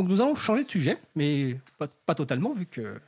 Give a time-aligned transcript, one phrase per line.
[0.00, 1.60] Donc nous allons changer de sujet, mais
[2.06, 2.98] pas, totalement, vu que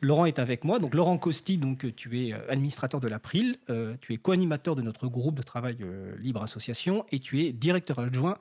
[0.00, 0.80] Laurent est avec moi.
[0.80, 3.58] Donc Laurent Costi, donc, tu es administrateur de l'April,
[4.00, 5.76] tu es co-animateur de notre groupe de travail
[6.18, 8.34] Libre Association et tu es directeur adjoint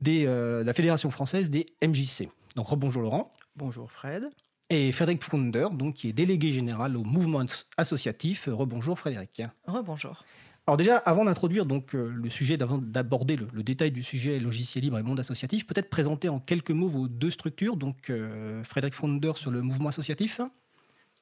[0.00, 2.28] de la Fédération française des MJC.
[2.54, 3.32] Donc rebonjour Laurent.
[3.56, 4.30] Bonjour Fred.
[4.70, 7.44] Et Frédéric Founder, donc, qui est délégué général au mouvement
[7.76, 8.48] associatif.
[8.52, 9.42] Rebonjour Frédéric.
[9.66, 10.22] Rebonjour.
[10.68, 14.98] Alors déjà, avant d'introduire donc euh, le sujet, d'aborder le, détail du sujet logiciel libre
[14.98, 17.76] et monde associatif, peut-être présenter en quelques mots vos deux structures.
[17.76, 20.40] Donc euh, Frédéric Founder sur le mouvement associatif.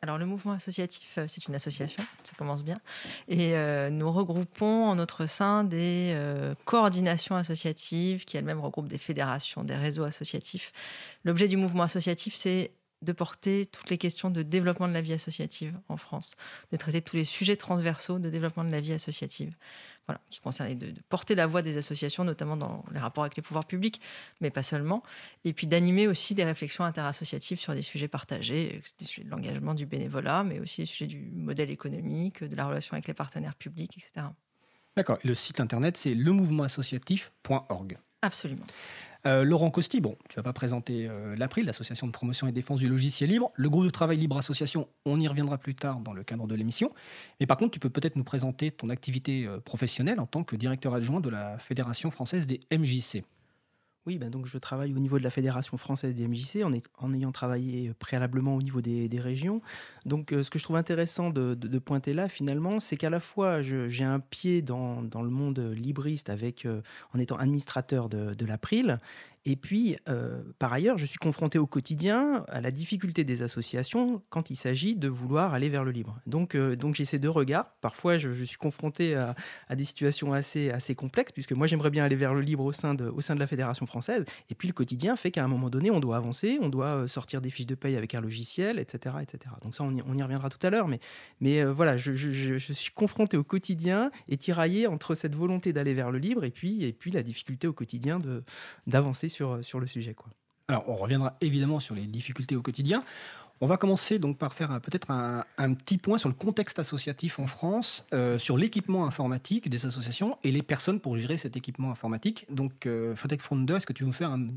[0.02, 2.80] Alors le mouvement associatif, euh, c'est une association, ça commence bien,
[3.28, 3.54] et
[3.90, 6.14] nous regroupons en notre sein des
[6.64, 10.72] coordinations associatives qui elles-mêmes regroupent des fédérations, des réseaux associatifs.
[11.24, 12.72] L'objet du mouvement associatif, c'est
[13.02, 16.36] de porter toutes les questions de développement de la vie associative en France,
[16.70, 19.56] de traiter tous les sujets transversaux de développement de la vie associative,
[20.06, 23.36] voilà, qui concernent de, de, porter la voix des associations, notamment dans les rapports avec
[23.36, 24.00] les pouvoirs publics,
[24.40, 25.02] mais pas seulement,
[25.44, 29.74] et puis d'animer aussi des réflexions interassociatives sur des sujets partagés, des sujets de l'engagement,
[29.74, 33.54] du bénévolat, mais aussi des sujets du modèle économique, de la relation avec les partenaires
[33.54, 34.26] publics, etc.
[34.96, 35.18] D'accord.
[35.24, 37.98] Le site internet, c'est lemouvementassociatif.org.
[38.22, 38.66] Absolument.
[39.26, 42.80] Euh, Laurent Costi, bon, tu vas pas présenter euh, l'April, l'association de promotion et défense
[42.80, 43.52] du logiciel libre.
[43.54, 46.54] Le groupe de travail Libre Association, on y reviendra plus tard dans le cadre de
[46.54, 46.90] l'émission.
[47.38, 50.56] Mais par contre, tu peux peut-être nous présenter ton activité euh, professionnelle en tant que
[50.56, 53.22] directeur adjoint de la Fédération française des MJC.
[54.06, 56.64] Oui, ben donc je travaille au niveau de la Fédération française des MJC
[56.98, 59.60] en, ayant travaillé préalablement au niveau des, régions.
[60.06, 64.04] Donc ce que je trouve intéressant de, pointer là finalement, c'est qu'à la fois j'ai
[64.04, 66.66] un pied dans, le monde libriste avec,
[67.12, 68.98] en étant administrateur de l'April
[69.46, 74.22] et puis, euh, par ailleurs, je suis confronté au quotidien à la difficulté des associations
[74.28, 76.20] quand il s'agit de vouloir aller vers le libre.
[76.26, 77.70] Donc, euh, donc j'ai ces deux regards.
[77.80, 79.34] Parfois, je, suis confronté à,
[79.74, 82.92] des situations assez, assez complexes, puisque moi, j'aimerais bien aller vers le libre au sein,
[82.92, 84.26] de, au sein de la Fédération française.
[84.50, 87.06] Et puis, le quotidien fait qu'à un moment donné, on doit avancer, on doit euh,
[87.06, 89.14] sortir des fiches de paye avec un logiciel, etc.
[89.22, 89.54] etc.
[89.62, 90.86] Donc ça, on y, reviendra tout à l'heure.
[90.86, 91.00] Mais,
[91.40, 95.94] mais voilà, je, je, je, suis confronté au quotidien et tiraillé entre cette volonté d'aller
[95.94, 98.18] vers le libre et puis, et puis la difficulté au quotidien
[98.86, 100.14] d'avancer sur, sur le sujet.
[100.68, 103.02] Alors, on reviendra évidemment sur les difficultés au quotidien.
[103.62, 107.46] On va commencer donc par faire peut-être un, petit point sur le contexte associatif en
[107.46, 112.46] France, euh, sur l'équipement informatique des associations et les personnes pour gérer cet équipement informatique.
[112.50, 114.48] Donc, euh, Frédéric Founder, est-ce que tu veux faire un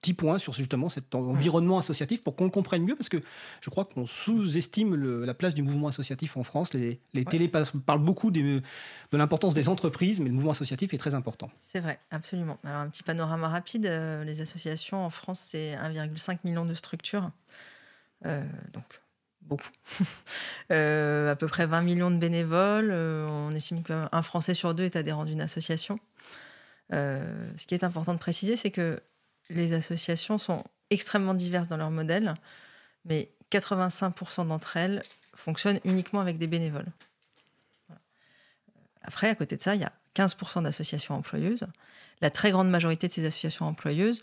[0.00, 3.20] petit point sur justement cet environnement associatif pour qu'on le comprenne mieux, parce que
[3.60, 4.94] je crois qu'on sous-estime
[5.24, 6.72] la place du mouvement associatif en France.
[6.74, 8.62] Les, les télés parlent beaucoup de
[9.12, 11.50] l'importance des entreprises, mais le mouvement associatif est très important.
[11.60, 12.58] C'est vrai, absolument.
[12.64, 17.30] Alors un petit panorama rapide, euh, les associations en France, c'est 1,5 million de structures.
[18.26, 18.42] Euh,
[18.72, 18.84] donc
[19.42, 19.70] beaucoup.
[20.70, 22.92] Euh, à peu près 20 millions de bénévoles.
[22.92, 25.98] on estime qu'un Français sur deux est adhérent d'une association.
[26.92, 29.00] ce qui est important de préciser, c'est que
[29.50, 32.34] les associations sont extrêmement diverses dans leur modèle,
[33.04, 35.02] mais 85% d'entre elles
[35.34, 36.88] fonctionnent uniquement avec des bénévoles.
[39.02, 41.66] Après, à côté de ça, il y a 15% d'associations employeuses.
[42.20, 44.22] La très grande majorité de ces associations employeuses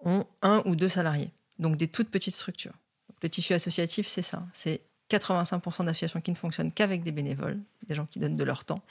[0.00, 2.74] ont un ou deux salariés, donc des toutes petites structures.
[3.22, 4.46] Le tissu associatif, c'est ça.
[4.52, 7.58] C'est 85% d'associations qui ne fonctionnent qu'avec des bénévoles,
[7.88, 8.82] des gens qui donnent de leur temps,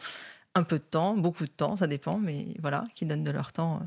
[0.57, 3.53] un peu de temps, beaucoup de temps, ça dépend, mais voilà, qui donnent de leur
[3.53, 3.85] temps euh,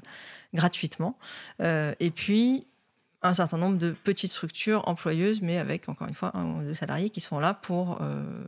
[0.55, 1.19] gratuitement.
[1.61, 2.67] Euh, et puis,
[3.23, 6.75] un certain nombre de petites structures employeuses, mais avec, encore une fois, un ou deux
[6.75, 8.45] salariés qui sont là pour euh,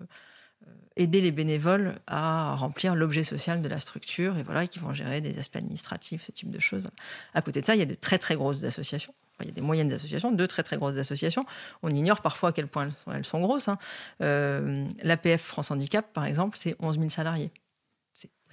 [0.97, 5.21] aider les bénévoles à remplir l'objet social de la structure et voilà, qui vont gérer
[5.21, 6.85] des aspects administratifs, ce type de choses.
[7.35, 9.15] À côté de ça, il y a de très très grosses associations.
[9.41, 11.45] Il y a des moyennes associations, deux très très grosses associations.
[11.83, 13.69] On ignore parfois à quel point elles sont, grosses.
[13.69, 13.79] Hein.
[14.21, 17.51] L'APF France Handicap, par exemple, c'est 11 000 salariés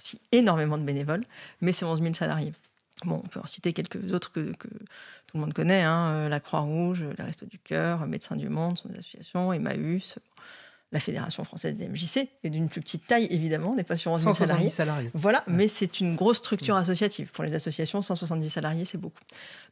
[0.00, 1.24] aussi énormément de bénévoles,
[1.60, 2.52] mais c'est 11 000 salariés.
[3.04, 6.40] Bon, on peut en citer quelques autres que, tout le monde connaît, hein, euh, la
[6.40, 10.18] Croix-Rouge, les Restos du Cœur, Médecins du Monde, son association, Emmaüs,
[10.92, 14.32] la Fédération française des MJC est d'une plus petite taille, évidemment, n'est pas sur 11
[14.32, 14.68] salariés.
[14.68, 15.10] salariés.
[15.14, 17.30] Voilà, mais c'est une grosse structure associative.
[17.30, 19.20] Pour les associations, 170 salariés, c'est beaucoup.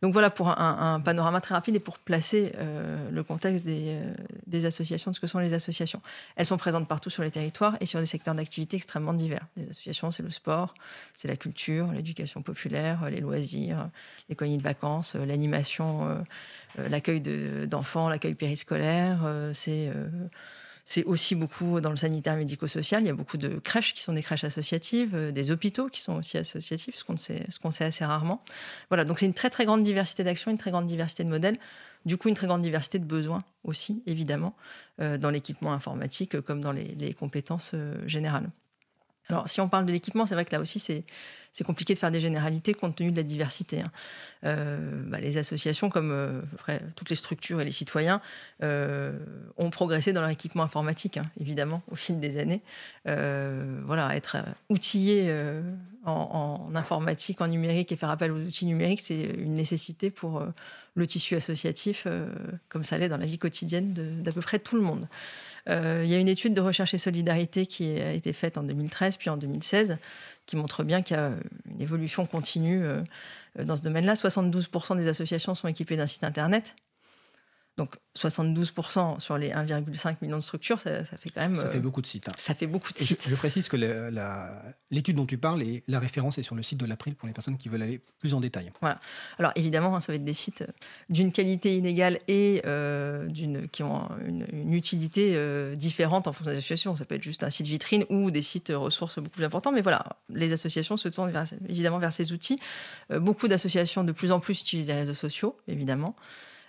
[0.01, 4.15] Donc voilà pour un, panorama très rapide et pour placer euh, le contexte des, euh,
[4.47, 6.01] des, associations, de ce que sont les associations.
[6.37, 9.47] Elles sont présentes partout sur les territoires et sur des secteurs d'activité extrêmement divers.
[9.57, 10.75] Les associations, c'est le sport,
[11.15, 13.91] c'est la culture, l'éducation populaire, les loisirs,
[14.29, 16.25] les colonies de vacances, euh, l'animation,
[16.77, 17.21] l'accueil
[17.67, 19.21] d'enfants, l'accueil périscolaire,
[19.53, 19.91] c'est
[20.89, 23.03] c'est aussi beaucoup dans le sanitaire médico-social.
[23.03, 26.01] Il y a beaucoup de crèches qui sont des crèches associatives, euh, des hôpitaux qui
[26.01, 27.19] sont aussi associatifs, ce qu'on
[27.71, 28.43] sait, assez rarement.
[28.89, 31.59] Voilà, donc c'est une très très grande diversité d'actions, une très grande diversité de modèles.
[32.07, 34.57] Du coup, une très grande diversité de besoins aussi, évidemment,
[35.03, 38.49] euh, dans l'équipement informatique comme dans les, compétences euh, générales.
[39.29, 41.05] Alors, si on parle de l'équipement, c'est vrai que là aussi, c'est
[41.65, 43.81] compliqué de faire des généralités compte tenu de la diversité.
[43.81, 43.91] Hein.
[44.45, 46.41] Euh, bah, les associations, comme euh,
[46.97, 48.23] toutes les structures et les citoyens,
[48.63, 49.19] euh,
[49.59, 52.63] ont progressé dans leur équipement informatique, hein, évidemment, au fil des années.
[53.05, 54.39] voilà, être
[54.71, 55.31] outillé
[56.05, 60.43] en, informatique, en numérique et faire appel aux outils numériques, c'est une nécessité pour
[60.95, 62.07] le tissu associatif,
[62.69, 63.93] comme ça l'est dans la vie quotidienne
[64.23, 65.07] d'à peu près tout le monde.
[65.69, 69.19] Il y a une étude de recherche et solidarité qui a été faite en 2013
[69.19, 69.99] puis en 2016
[70.49, 71.33] qui montre bien qu'il y a
[71.71, 73.03] une évolution continue euh,
[73.63, 74.15] dans ce domaine-là.
[74.15, 76.75] 72% des associations sont équipées d'un site Internet.
[77.79, 81.55] Donc 72% sur les 1,5 million de structures, ça, fait quand même.
[81.55, 82.29] Ça fait euh, beaucoup de sites.
[82.29, 82.33] Hein.
[82.37, 83.29] Ça fait beaucoup de sites.
[83.29, 83.77] Je, précise que
[84.91, 87.33] l'étude dont tu parles, et la référence est sur le site de l'April pour les
[87.33, 88.73] personnes qui veulent aller plus en détail.
[88.81, 89.01] Voilà.
[89.39, 90.73] Alors évidemment, hein, ça va être des sites euh,
[91.09, 93.29] d'une qualité inégale et euh,
[93.71, 95.37] qui ont une, utilité
[95.77, 96.97] différente en fonction des associations.
[96.97, 99.71] Ça peut être juste un site vitrine ou des sites ressources beaucoup plus importants.
[99.71, 101.33] Mais voilà, les associations se tournent
[101.69, 102.59] évidemment vers ces outils.
[103.11, 106.17] beaucoup d'associations de plus en plus utilisent les réseaux sociaux, évidemment.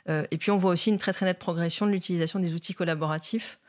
[0.09, 2.73] Euh, et puis on voit aussi une très très nette progression de l'utilisation des outils
[2.73, 3.59] collaboratifs,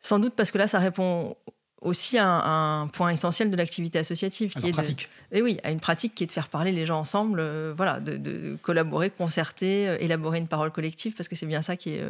[0.00, 1.36] sans doute parce que là ça répond
[1.80, 5.08] aussi à un, point essentiel de l'activité associative, qui est pratique.
[5.30, 8.00] et oui, à une pratique qui est de faire parler les gens ensemble, euh, voilà,
[8.00, 12.04] de, collaborer, concerter, euh, élaborer une parole collective, parce que c'est bien ça qui est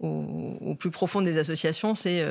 [0.00, 2.22] au, plus profond des associations, c'est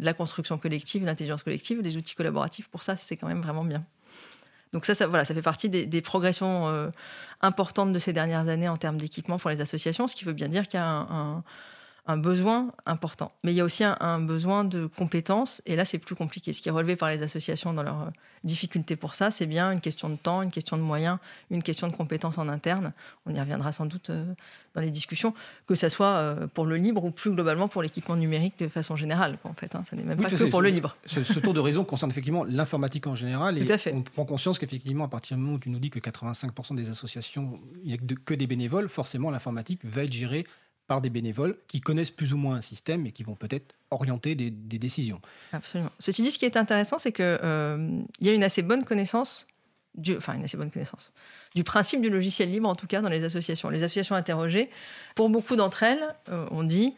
[0.00, 2.68] la construction collective, l'intelligence collective, les outils collaboratifs.
[2.68, 3.84] Pour ça, c'est quand même vraiment bien.
[4.72, 6.88] Donc ça, ça, voilà, ça fait partie des, progressions euh,
[7.40, 10.48] importantes de ces dernières années en termes d'équipement pour les associations, ce qui veut bien
[10.48, 11.44] dire qu'il y a un, un
[12.16, 13.32] besoin important.
[13.44, 16.52] Mais il y a aussi un, besoin de compétences, et là c'est plus compliqué.
[16.52, 18.10] Ce qui est relevé par les associations dans leurs euh,
[18.44, 21.18] difficultés pour ça, c'est bien une question de temps, une question de moyens,
[21.50, 22.92] une question de compétences en interne.
[23.26, 24.24] On y reviendra sans doute euh,
[24.74, 25.32] dans les discussions,
[25.66, 28.96] que ce soit euh, pour le libre ou plus globalement pour l'équipement numérique de façon
[28.96, 29.38] générale.
[29.44, 29.82] En fait, hein.
[29.88, 30.96] ça n'est même pas que pour le libre.
[31.06, 35.08] Ce, tour de raison concerne effectivement l'informatique en général, et on prend conscience qu'effectivement, à
[35.08, 38.34] partir du moment où tu nous dis que 85% des associations, il n'y a que
[38.34, 40.46] des bénévoles, forcément l'informatique va être gérée
[40.92, 44.34] par des bénévoles qui connaissent plus ou moins un système et qui vont peut-être orienter
[44.34, 45.22] des, décisions.
[45.50, 45.90] Absolument.
[45.98, 49.46] Ceci dit, ce qui est intéressant, c'est qu'il euh, y a une assez bonne connaissance,
[49.94, 51.14] du, enfin une assez bonne connaissance,
[51.54, 53.70] du principe du logiciel libre, en tout cas dans les associations.
[53.70, 54.68] Les associations interrogées,
[55.14, 56.94] pour beaucoup d'entre elles, euh, on dit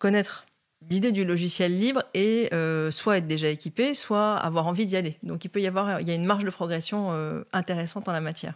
[0.00, 0.44] connaître
[0.90, 5.18] l'idée du logiciel libre et euh, soit être déjà équipé, soit avoir envie d'y aller.
[5.22, 8.20] Donc il peut y avoir, il y a une marge de progression intéressante en la
[8.20, 8.54] matière.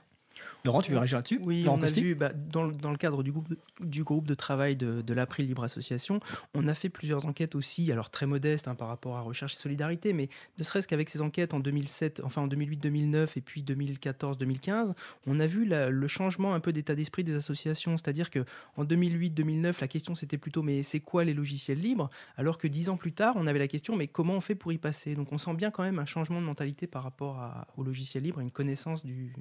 [0.64, 3.32] Laurent, tu veux réagir là-dessus Oui, on a vu, bah, dans, dans, le cadre du
[3.32, 6.20] groupe de, du groupe de travail de, de l'April Libre Association,
[6.54, 9.56] on a fait plusieurs enquêtes aussi, alors très modestes hein, par rapport à Recherche et
[9.56, 10.28] Solidarité, mais
[10.58, 14.92] ne serait-ce qu'avec ces enquêtes en 2007, enfin en 2008-2009 et puis 2014-2015,
[15.26, 17.96] on a vu le changement un peu d'état d'esprit des associations.
[17.96, 18.44] C'est-à-dire que
[18.76, 22.10] en 2008-2009, la question c'était plutôt mais c'est quoi les logiciels libres?
[22.36, 24.72] Alors que dix ans plus tard, on avait la question mais comment on fait pour
[24.72, 25.14] y passer?
[25.14, 28.24] Donc on sent bien quand même un changement de mentalité par rapport à, au logiciel
[28.24, 29.32] libre, une connaissance du,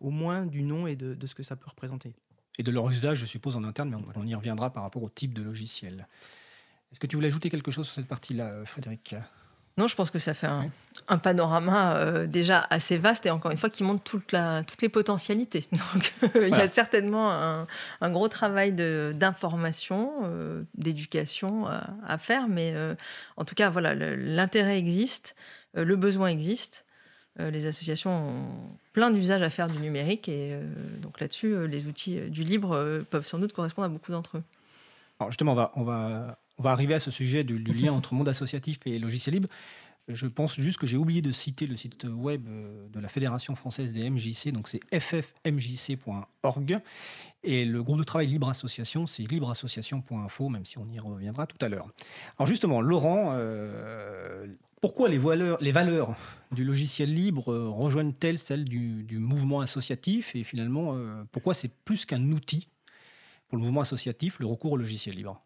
[0.00, 2.12] au moins du nom et de, ce que ça peut représenter.
[2.58, 5.08] Et de leur usage, je suppose, en interne, mais on, y reviendra par rapport au
[5.08, 6.06] type de logiciel.
[6.92, 9.16] Est-ce que tu voulais ajouter quelque chose sur cette partie-là, euh, Frédéric?
[9.76, 13.58] Non, je pense que ça fait un, panorama euh, déjà assez vaste et encore une
[13.58, 15.66] fois qui montre toute la, toutes les potentialités.
[15.72, 17.32] Donc il y a certainement
[18.00, 22.72] un, gros travail d'information, euh, d'éducation à, faire, mais
[23.36, 25.34] en tout cas, voilà, l'intérêt existe,
[25.74, 26.83] le besoin existe.
[27.40, 30.62] Euh, les associations ont plein d'usages à faire du numérique et euh,
[31.00, 34.42] donc là-dessus, euh, les outils du libre peuvent sans doute correspondre à beaucoup d'entre eux.
[35.18, 38.14] Alors justement, on va, on va, on va arriver à ce sujet du, lien entre
[38.14, 39.48] monde associatif et logiciel libre.
[40.08, 43.92] Je pense juste que j'ai oublié de citer le site web de la Fédération française
[43.92, 46.78] des MJC, donc c'est ffmjc.org.
[47.42, 51.56] Et le groupe de travail Libre Association, c'est libreassociation.info, même si on y reviendra tout
[51.64, 51.88] à l'heure.
[52.36, 53.34] Alors justement, Laurent,
[54.84, 56.14] pourquoi les valeurs,
[56.52, 60.36] du logiciel libre euh, rejoignent-elles celles du, mouvement associatif?
[60.36, 62.68] Et finalement, euh, pourquoi c'est plus qu'un outil
[63.48, 65.38] pour le mouvement associatif, le recours au logiciel libre?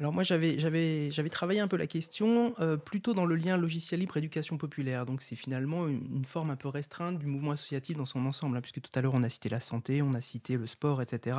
[0.00, 4.16] Alors moi, j'avais, travaillé un peu la question euh, plutôt dans le lien logiciel libre
[4.16, 5.04] éducation populaire.
[5.06, 8.60] Donc c'est finalement une, forme un peu restreinte du mouvement associatif dans son ensemble, hein,
[8.60, 11.36] puisque tout à l'heure on a cité la santé, on a cité le sport, etc.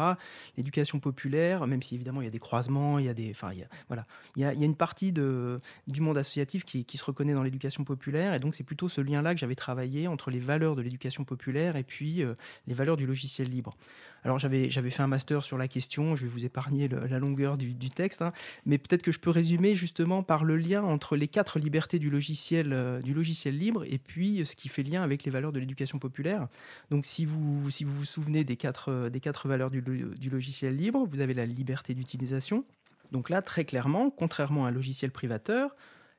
[0.58, 3.54] L'éducation populaire, même si évidemment il y a des croisements, il y a des, enfin
[3.54, 6.18] il y a, voilà, il y a, il y a une partie de, du monde
[6.18, 9.39] associatif qui, qui se reconnaît dans l'éducation populaire, et donc c'est plutôt ce lien-là que
[9.39, 12.34] j'avais travaillé entre les valeurs de l'éducation populaire et puis euh,
[12.68, 13.78] les valeurs du logiciel libre.
[14.23, 17.89] Alors j'avais, fait un master sur la question, je vais vous épargner la longueur du,
[17.89, 18.33] texte, hein,
[18.65, 22.09] mais peut-être que je peux résumer justement par le lien entre les quatre libertés du
[22.09, 22.99] logiciel, euh,
[23.45, 26.47] libre et puis ce qui fait lien avec les valeurs de l'éducation populaire.
[26.89, 31.05] Donc si vous, vous souvenez des quatre, euh, des quatre valeurs du, du logiciel libre,
[31.09, 32.65] vous avez la liberté d'utilisation.
[33.11, 35.75] Donc là, très clairement, contrairement à un logiciel privateur,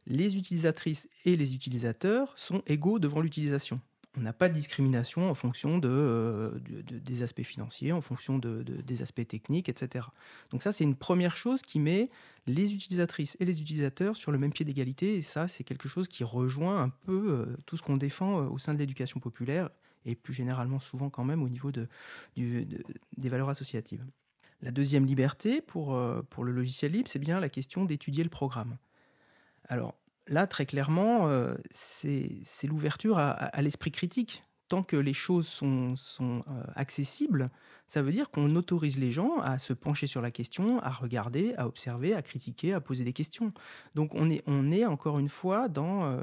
[0.06, 3.80] les utilisatrices et les utilisateurs sont égaux devant l'utilisation.
[4.16, 6.58] On n'a pas de discrimination en fonction de, euh,
[6.90, 10.06] des aspects financiers, en fonction de, des aspects techniques, etc.
[10.50, 12.08] Donc ça, c'est une première chose qui met
[12.46, 15.14] les utilisatrices et les utilisateurs sur le même pied d'égalité.
[15.14, 18.48] Et ça, c'est quelque chose qui rejoint un peu euh, tout ce qu'on défend euh,
[18.48, 19.70] au sein de l'éducation populaire
[20.04, 21.86] et plus généralement souvent quand même au niveau de,
[22.36, 24.04] des valeurs associatives.
[24.62, 25.98] La deuxième liberté pour,
[26.30, 28.78] pour le logiciel libre, c'est bien la question d'étudier le programme.
[29.68, 29.99] Alors,
[30.30, 34.44] là, très clairement, euh, c'est l'ouverture à, l'esprit critique.
[34.68, 37.46] Tant que les choses sont, euh, accessibles,
[37.88, 41.54] ça veut dire qu'on autorise les gens à se pencher sur la question, à regarder,
[41.56, 43.48] à observer, à critiquer, à poser des questions.
[43.96, 46.22] Donc on est, encore une fois dans euh,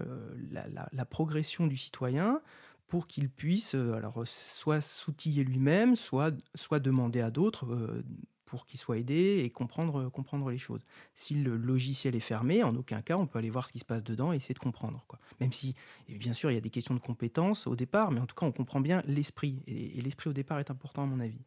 [0.49, 2.41] la, progression du citoyen
[2.87, 6.31] pour qu'il puisse alors, soit s'outiller lui-même, soit
[6.79, 8.01] demander à d'autres
[8.47, 10.81] pour qu'il soit aidé et comprendre, les choses.
[11.13, 13.85] Si le logiciel est fermé, en aucun cas, on peut aller voir ce qui se
[13.85, 15.05] passe dedans et essayer de comprendre.
[15.39, 15.75] Même si,
[16.07, 18.45] bien sûr, il y a des questions de compétences au départ, mais en tout cas,
[18.45, 19.61] on comprend bien l'esprit.
[19.67, 21.41] Et l'esprit au départ est important à mon avis.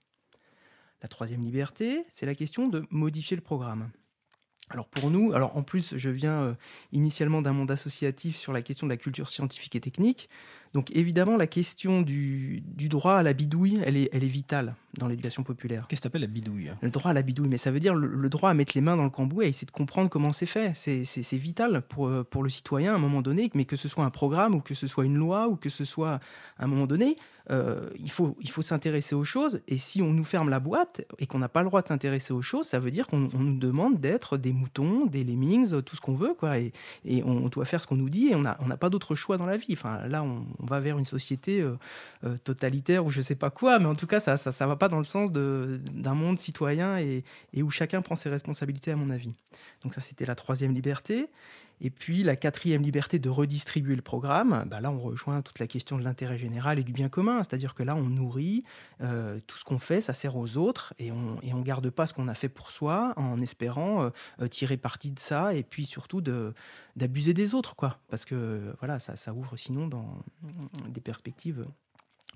[1.02, 3.90] La troisième liberté, c'est la question de modifier le programme.
[4.71, 6.55] Alors pour nous, alors en plus, je viens euh,
[6.93, 10.29] initialement d'un monde associatif sur la question de la culture scientifique et technique.
[10.73, 15.09] Donc évidemment, la question du, droit à la bidouille, elle est, elle est vitale dans
[15.09, 15.89] l'éducation populaire.
[15.89, 16.71] Qu'est-ce que tu appelles la bidouille?
[16.81, 18.97] Le droit à la bidouille, mais ça veut dire le, droit à mettre les mains
[18.97, 20.73] dans le cambouis et essayer de comprendre comment c'est fait.
[20.75, 24.05] C'est vital pour, euh, pour le citoyen à un moment donné, mais que ce soit
[24.05, 26.21] un programme ou que ce soit une loi ou que ce soit
[26.59, 27.17] à un moment donné,
[27.50, 29.61] euh, il faut, il faut s'intéresser aux choses.
[29.66, 32.33] Et si on nous ferme la boîte et qu'on n'a pas le droit de s'intéresser
[32.33, 36.00] aux choses, ça veut dire qu'on nous demande d'être des moutons, des lemmings, tout ce
[36.00, 36.59] qu'on veut, quoi.
[36.59, 36.73] Et,
[37.25, 39.47] on doit faire ce qu'on nous dit et on n'a on pas d'autre choix dans
[39.47, 39.73] la vie.
[39.73, 41.76] Enfin, là, on, va vers une société euh,
[42.25, 44.76] euh, totalitaire ou je sais pas quoi, mais en tout cas, ça ça, ça va
[44.76, 48.97] pas dans le sens d'un monde citoyen et, et, où chacun prend ses responsabilités, à
[48.97, 49.33] mon avis.
[49.83, 51.28] Donc ça, c'était la troisième liberté.
[51.80, 55.66] Et puis la quatrième liberté de redistribuer le programme, bah là on rejoint toute la
[55.66, 58.64] question de l'intérêt général et du bien commun, c'est-à-dire que là on nourrit
[59.00, 62.06] euh, tout ce qu'on fait, ça sert aux autres et on et on garde pas
[62.06, 64.10] ce qu'on a fait pour soi en espérant euh,
[64.42, 69.00] euh, tirer parti de ça et puis surtout d'abuser des autres quoi, parce que voilà
[69.00, 70.22] ça, ça ouvre sinon dans
[70.88, 71.64] des perspectives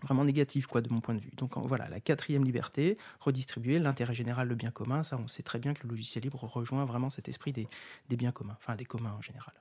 [0.04, 1.32] vraiment négatif, quoi, de mon point de vue.
[1.36, 5.58] Donc voilà, la quatrième liberté, redistribuer l'intérêt général, le bien commun, ça on sait très
[5.58, 7.68] bien que le logiciel libre rejoint vraiment cet esprit des,
[8.08, 9.54] des biens communs, enfin des communs en général.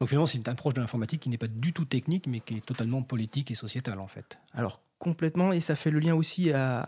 [0.00, 2.56] Donc finalement, c'est une approche de l'informatique qui n'est pas du tout technique, mais qui
[2.56, 4.38] est totalement politique et sociétale en fait.
[4.52, 6.80] Alors complètement, et ça fait le lien aussi à,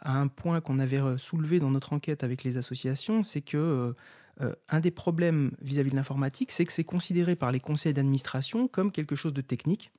[0.00, 3.56] à un point qu'on avait euh, soulevé dans notre enquête avec les associations, c'est que
[3.56, 3.92] euh,
[4.40, 7.94] euh, un des problèmes vis-à-vis -vis de l'informatique, c'est que c'est considéré par les conseils
[7.94, 9.90] d'administration comme quelque chose de technique.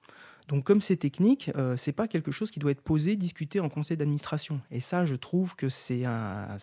[0.47, 3.69] Donc comme c'est technique, euh, c'est pas quelque chose qui doit être posé, discuté en
[3.69, 4.61] conseil d'administration.
[4.71, 6.57] Et ça, je trouve que c'est un,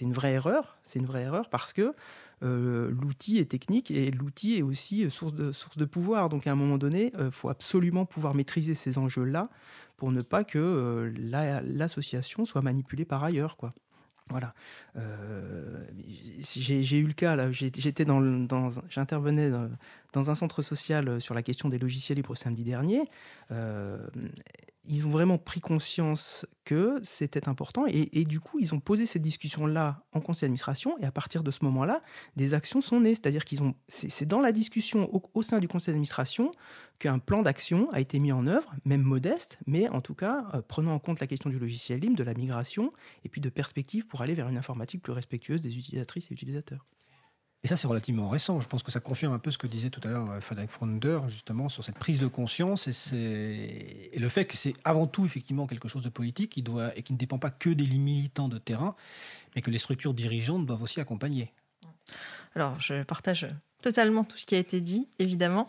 [0.00, 0.76] une vraie erreur.
[0.82, 1.94] C'est une vraie erreur parce que
[2.42, 6.28] euh, l'outil est technique et l'outil est aussi source de, source de pouvoir.
[6.28, 9.44] Donc à un moment donné, il euh, faut absolument pouvoir maîtriser ces enjeux-là
[9.96, 13.70] pour ne pas que l'association soit manipulée par ailleurs, quoi.
[14.32, 14.54] Voilà.
[14.96, 15.84] Euh,
[16.40, 18.20] j'ai eu le cas, j'étais dans,
[18.88, 19.50] j'intervenais
[20.12, 23.04] dans, un centre social sur la question des logiciels libres samedi dernier.
[23.50, 24.08] Euh,
[24.84, 29.22] ils ont vraiment pris conscience que c'était important et, du coup, ils ont posé cette
[29.22, 32.00] discussion-là en conseil d'administration et à partir de ce moment-là,
[32.36, 33.14] des actions sont nées.
[33.14, 36.52] C'est-à-dire qu'ils ont, c'est dans la discussion au, sein du conseil d'administration
[36.98, 40.62] qu'un plan d'action a été mis en œuvre, même modeste, mais en tout cas euh,
[40.62, 42.92] prenant en compte la question du logiciel libre, de la migration
[43.24, 46.86] et puis de perspectives pour aller vers une informatique plus respectueuse des utilisatrices et utilisateurs.
[47.64, 48.60] Et ça, c'est relativement récent.
[48.60, 50.70] Je pense que ça confirme un peu ce que disait tout à l'heure euh, Frédéric
[50.70, 55.24] Fronder, justement, sur cette prise de conscience et, et le fait que c'est avant tout,
[55.24, 58.48] effectivement, quelque chose de politique qui doit, et qui ne dépend pas que des militants
[58.48, 58.96] de terrain,
[59.54, 61.52] mais que les structures dirigeantes doivent aussi accompagner.
[62.56, 63.48] Alors, je partage
[63.82, 65.68] totalement tout ce qui a été dit, évidemment.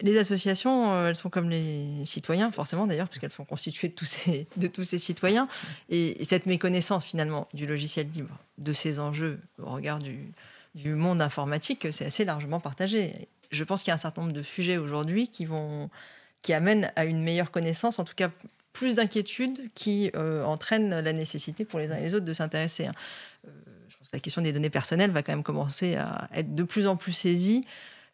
[0.00, 4.06] les associations, euh, elles sont comme les citoyens, forcément d'ailleurs, puisqu'elles sont constituées de tous,
[4.06, 5.48] ces, de tous ces citoyens.
[5.90, 10.32] Et, cette méconnaissance, finalement, du logiciel libre, de ses enjeux au regard du,
[10.74, 13.28] du monde informatique, c'est assez largement partagé.
[13.50, 17.22] Je pense qu'il y a un certain nombre de sujets aujourd'hui qui amènent à une
[17.22, 18.30] meilleure connaissance, en tout cas
[18.74, 22.86] plus d'inquiétudes qui euh, entraînent la nécessité pour les uns et les autres de s'intéresser.
[22.86, 22.94] Hein.
[23.46, 23.50] Euh,
[23.88, 26.62] je pense que la question des données personnelles va quand même commencer à être de
[26.64, 27.64] plus en plus saisie.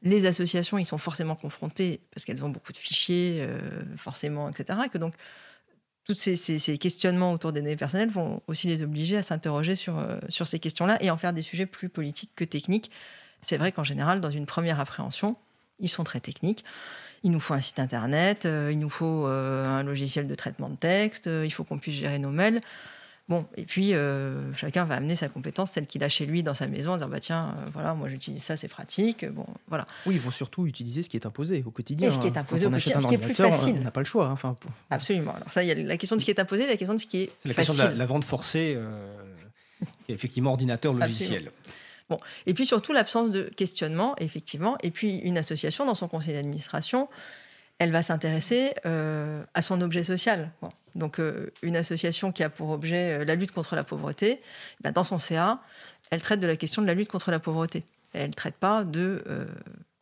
[0.02, 3.58] Les associations y sont forcément confrontées parce qu'elles ont beaucoup de fichiers, euh,
[3.96, 4.78] forcément, etc.
[4.94, 5.14] donc
[6.14, 10.18] tous ces, questionnements autour des données personnelles vont aussi les obliger à s'interroger sur, euh,
[10.28, 12.90] sur ces questions-là et en faire des sujets plus politiques que techniques.
[13.42, 15.36] C'est vrai qu'en général, dans une première appréhension,
[15.78, 16.64] ils sont très techniques.
[17.22, 20.68] Il nous faut un site internet, euh, il nous faut euh, un logiciel de traitement
[20.68, 22.60] de texte, il faut qu'on puisse gérer nos mails.
[23.30, 26.52] Bon, et puis euh, chacun va amener sa compétence, celle qu'il a chez lui dans
[26.52, 29.25] sa maison, en disant bah tiens, euh, voilà, moi j'utilise ça, c'est pratique.
[29.25, 29.87] Bon, voilà.
[30.04, 32.08] Oui, ils vont surtout utiliser ce qui est imposé au quotidien.
[32.08, 32.40] Et ce qui est hein.
[32.40, 33.76] imposé au quotidien, ce qui est plus facile.
[33.78, 34.26] On n'a pas le choix.
[34.26, 34.32] hein.
[34.32, 35.32] Enfin, pour- Absolument.
[35.34, 36.99] Alors ça, il y a la question de ce qui est imposé, la question de
[37.00, 37.70] ce qui est C'est la facile.
[37.72, 39.14] question de la, la vente forcée, euh,
[40.04, 41.52] qui est effectivement ordinateur logiciel.
[42.46, 44.76] Et puis surtout l'absence de questionnement, effectivement.
[44.82, 47.08] Et puis une association dans son conseil d'administration,
[47.80, 50.52] elle va s'intéresser euh, à son objet social.
[50.94, 54.40] Donc euh, une association qui a pour objet euh, la lutte contre la pauvreté,
[54.82, 55.60] ben, dans son CA,
[56.10, 57.84] elle traite de la question de la lutte contre la pauvreté.
[58.12, 59.25] Elle ne traite pas de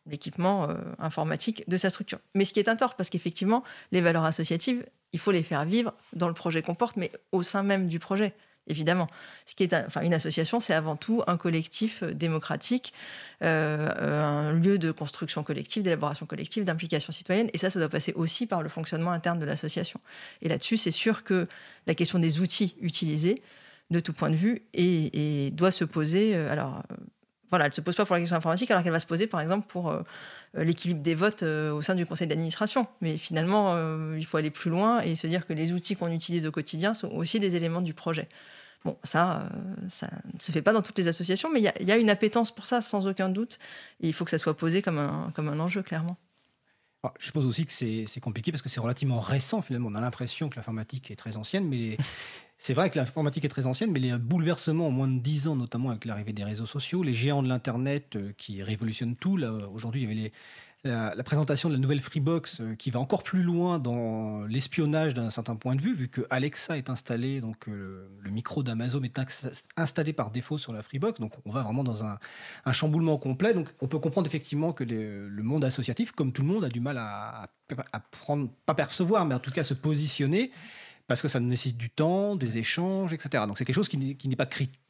[0.07, 0.67] l'équipement
[0.97, 2.17] informatique de sa structure.
[2.33, 4.83] Mais ce qui est un tort, parce qu'effectivement, les valeurs associatives,
[5.13, 7.99] il faut les faire vivre dans le projet qu'on porte, mais au sein même du
[7.99, 8.33] projet
[8.69, 9.07] évidemment.
[9.45, 12.93] Ce qui est, enfin, une association, c'est avant tout un collectif euh, démocratique,
[13.41, 17.49] euh, euh, un lieu de construction collective, d'élaboration collective, d'implication citoyenne.
[17.53, 19.99] Et ça, ça doit passer aussi par le fonctionnement interne de l'association.
[20.41, 21.47] Et là-dessus, c'est sûr que
[21.87, 23.41] la question des outils utilisés,
[23.89, 26.35] de tout point de vue, et, doit se poser.
[26.35, 26.83] alors,
[27.49, 29.41] voilà, elle se pose pas pour la question informatique, alors qu'elle va se poser, par
[29.41, 30.01] exemple, pour euh,
[30.53, 32.87] l'équilibre des votes euh, au sein du conseil d'administration.
[33.01, 36.11] Mais finalement, euh, il faut aller plus loin et se dire que les outils qu'on
[36.11, 38.27] utilise au quotidien sont aussi des éléments du projet.
[38.85, 39.49] Bon, ça,
[39.89, 42.53] ça ne se fait pas dans toutes les associations, mais il y a- une appétence
[42.53, 43.59] pour ça, sans aucun doute.
[43.99, 46.17] Et il faut que ça soit posé comme un, comme un enjeu, clairement.
[47.03, 49.89] Alors, je suppose aussi que c'est compliqué parce que c'est relativement récent finalement.
[49.91, 51.97] On a l'impression que l'informatique est très ancienne, mais
[52.61, 55.55] c'est vrai que l'informatique est très ancienne, mais les bouleversements en moins de 10 ans,
[55.55, 59.39] notamment avec l'arrivée des réseaux sociaux, les géants de l'Internet euh, qui révolutionnent tout.
[59.73, 60.31] Aujourd'hui, il y avait
[60.83, 65.29] la, présentation de la nouvelle Freebox euh, qui va encore plus loin dans l'espionnage d'un
[65.29, 69.21] certain point de vue, vu que Alexa est installé, donc euh, le micro d'Amazon est
[69.77, 71.21] installé par défaut sur la Freebox.
[71.21, 72.19] Donc on va vraiment dans un,
[72.73, 73.53] chamboulement complet.
[73.53, 76.81] Donc on peut comprendre effectivement que le monde associatif, comme tout le monde, a du
[76.81, 77.49] mal à,
[77.93, 80.51] à prendre, pas percevoir, mais en tout cas se positionner,
[81.09, 83.43] parce que ça nécessite du temps, des échanges, etc.
[83.47, 84.47] Donc c'est quelque chose qui n'est pas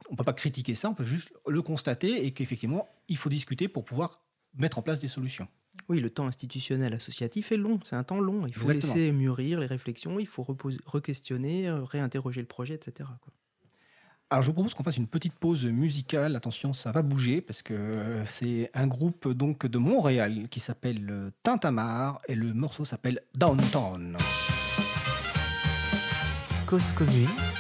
[0.09, 3.69] on peut pas critiquer ça, on peut juste le constater et qu'effectivement il faut discuter
[3.69, 4.19] pour pouvoir
[4.53, 5.47] mettre en place des solutions.
[5.87, 8.45] Oui, le temps institutionnel associatif est long, c'est un temps long.
[8.45, 8.95] Il faut Exactement.
[8.95, 13.09] laisser mûrir les réflexions, il faut re-questionner, euh, réinterroger le projet, etc.
[13.21, 13.33] quoi.
[14.29, 16.35] Alors je vous propose qu'on fasse une petite pause musicale.
[16.35, 21.07] Attention, ça va bouger parce que euh, c'est un groupe donc de Montréal qui s'appelle
[21.09, 24.17] euh, Tintamarre et le morceau s'appelle Downtown.
[26.69, 27.58] Cause commune.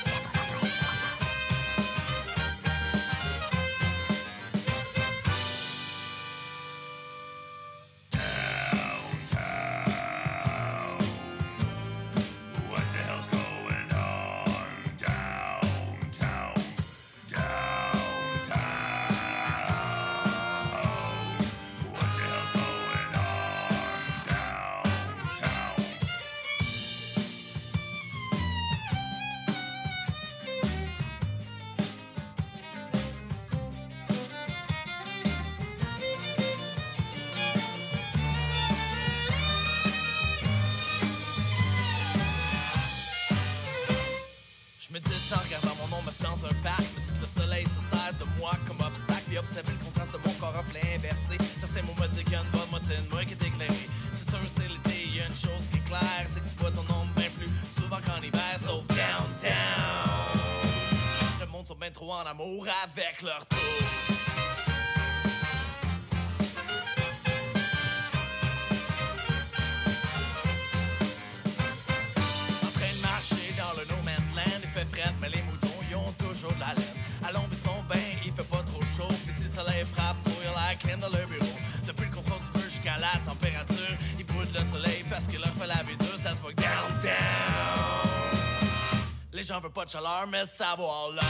[89.39, 90.83] Les gens veulent pas de chaleur, mais ça va
[91.15, 91.23] l'air.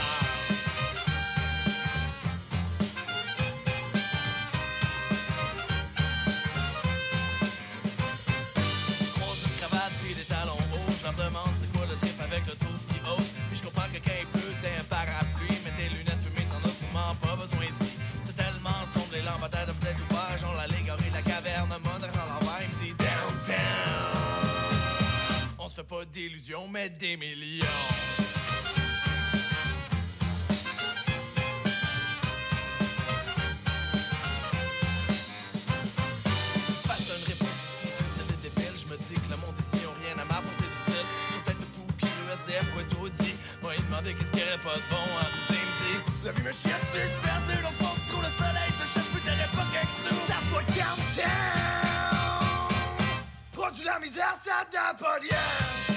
[8.98, 10.92] Je croise une cravate puis des talons hauts.
[10.98, 13.22] Je leur demande c'est quoi le trip avec le taux si haut.
[13.46, 14.26] Puis je comprends que quand il
[14.58, 15.58] t'es un parapluie.
[15.64, 17.92] Mais tes lunettes fumées, t'en as sûrement pas besoin ici.
[18.26, 20.40] C'est tellement sombre, les lampadaires de fenêtres ouvertes.
[20.40, 22.58] Genre l'allégorie, la caverne, moderne à l'envers.
[22.62, 24.00] Ils me disent downtown.
[25.60, 27.99] On se fait pas d'illusions, mais des millions.
[54.98, 55.89] Ça donne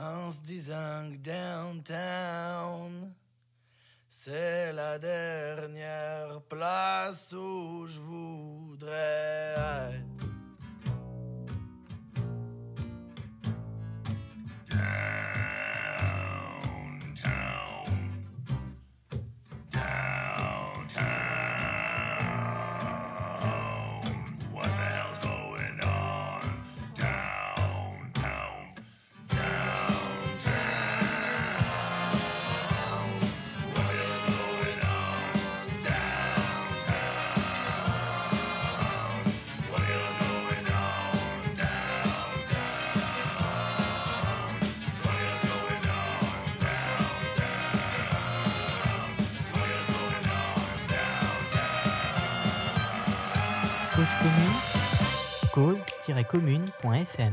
[0.00, 3.12] En se disant que downtown,
[4.08, 9.48] c'est la dernière place où je voudrais.
[55.58, 57.30] cause-commune.fm.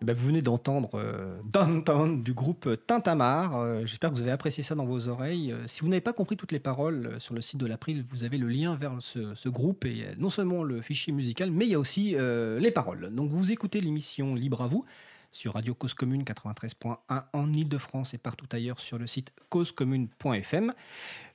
[0.00, 3.56] Ben, vous venez d'entendre euh, Downtown du groupe Tintamar.
[3.56, 5.50] Euh, J'espère que vous avez apprécié ça dans vos oreilles.
[5.50, 8.04] Euh, si vous n'avez pas compris toutes les paroles euh, sur le site de l'April,
[8.08, 11.50] vous avez le lien vers ce, ce groupe et euh, non seulement le fichier musical,
[11.50, 13.12] mais il y a aussi les paroles.
[13.12, 14.84] Donc vous écoutez l'émission Libre à vous
[15.32, 16.96] sur Radio Cause Commune 93.1
[17.32, 20.72] en Ile-de-France et partout ailleurs sur le site causecommune.fm.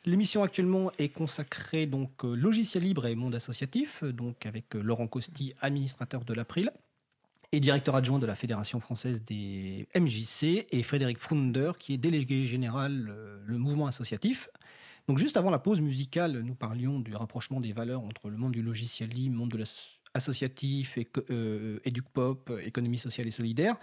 [0.06, 4.82] L'émission actuellement est consacrée donc euh, logiciel libre et monde associatif, euh, donc avec euh,
[4.82, 6.72] Laurent Costi, administrateur de l'April
[7.52, 12.46] et directeur adjoint de la Fédération française des MJC, et Frédéric Frunder, qui est délégué
[12.46, 14.48] général le mouvement associatif.
[15.10, 18.54] Donc juste avant la pause musicale, nous parlions du rapprochement des valeurs entre le monde
[18.54, 23.76] du logiciel libre, le monde de l'associatif, éco- euh, éduc-pop, économie sociale et solidaire.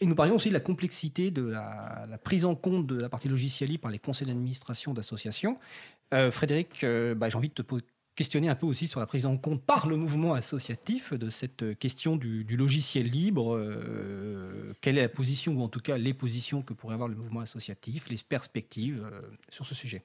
[0.00, 3.28] Et nous parlions aussi de la complexité de la, prise en compte de la partie
[3.28, 5.56] logiciel libre par les conseils d'administration d'associations.
[6.12, 7.62] Euh, Frédéric, euh, bah, j'ai envie de te
[8.20, 11.78] questionner un peu aussi sur la prise en compte par le mouvement associatif de cette
[11.78, 13.56] question du, logiciel libre.
[13.56, 17.16] euh, quelle est la position, ou en tout cas les positions que pourrait avoir le
[17.16, 20.04] mouvement associatif, les perspectives euh, sur ce sujet?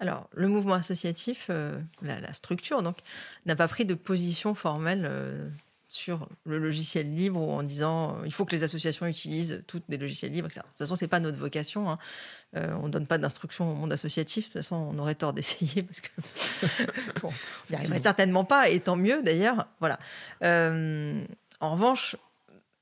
[0.00, 2.98] Alors, le mouvement associatif, euh, la, la structure, donc,
[3.46, 5.48] n'a pas pris de position formelle euh,
[5.88, 9.84] sur le logiciel libre ou en disant euh, il faut que les associations utilisent toutes
[9.88, 10.60] des logiciels libres, etc.
[10.60, 11.90] De toute façon, c'est pas notre vocation.
[11.90, 11.96] hein.
[12.54, 14.44] On ne donne pas d'instruction au monde associatif.
[14.44, 16.10] De toute façon, on aurait tort d'essayer parce que
[17.20, 19.66] bon, on n'y arriverait certainement pas, et tant mieux d'ailleurs.
[19.80, 19.98] Voilà.
[21.60, 22.16] En revanche,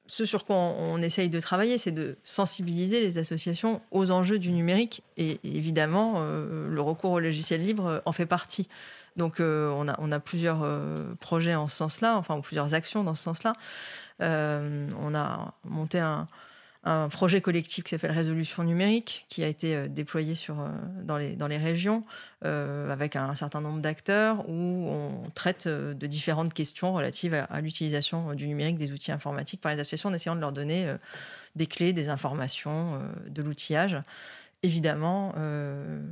[0.07, 4.53] ce sur quoi on, essaye de travailler, c'est de sensibiliser les associations aux enjeux du
[4.53, 5.03] numérique.
[5.16, 8.69] Et, évidemment, euh, le recours au logiciel libre en fait partie.
[9.16, 13.23] Donc, euh, on, a, plusieurs euh, projets en ce sens-là, enfin, plusieurs actions dans ce
[13.23, 13.55] sens-là.
[14.21, 16.29] On a monté un,
[16.87, 20.68] un projet collectif qui s'appelle Résolution numérique, qui a été euh, déployé sur, euh,
[21.03, 22.05] dans, les, dans les régions
[22.44, 28.35] euh, avec un, certain nombre d'acteurs où on traite de différentes questions relatives à, l'utilisation
[28.35, 30.87] du numérique, des outils informatiques par les associations, en essayant de leur donner
[31.57, 33.96] des clés, des informations, de l'outillage.
[34.62, 35.35] Évidemment,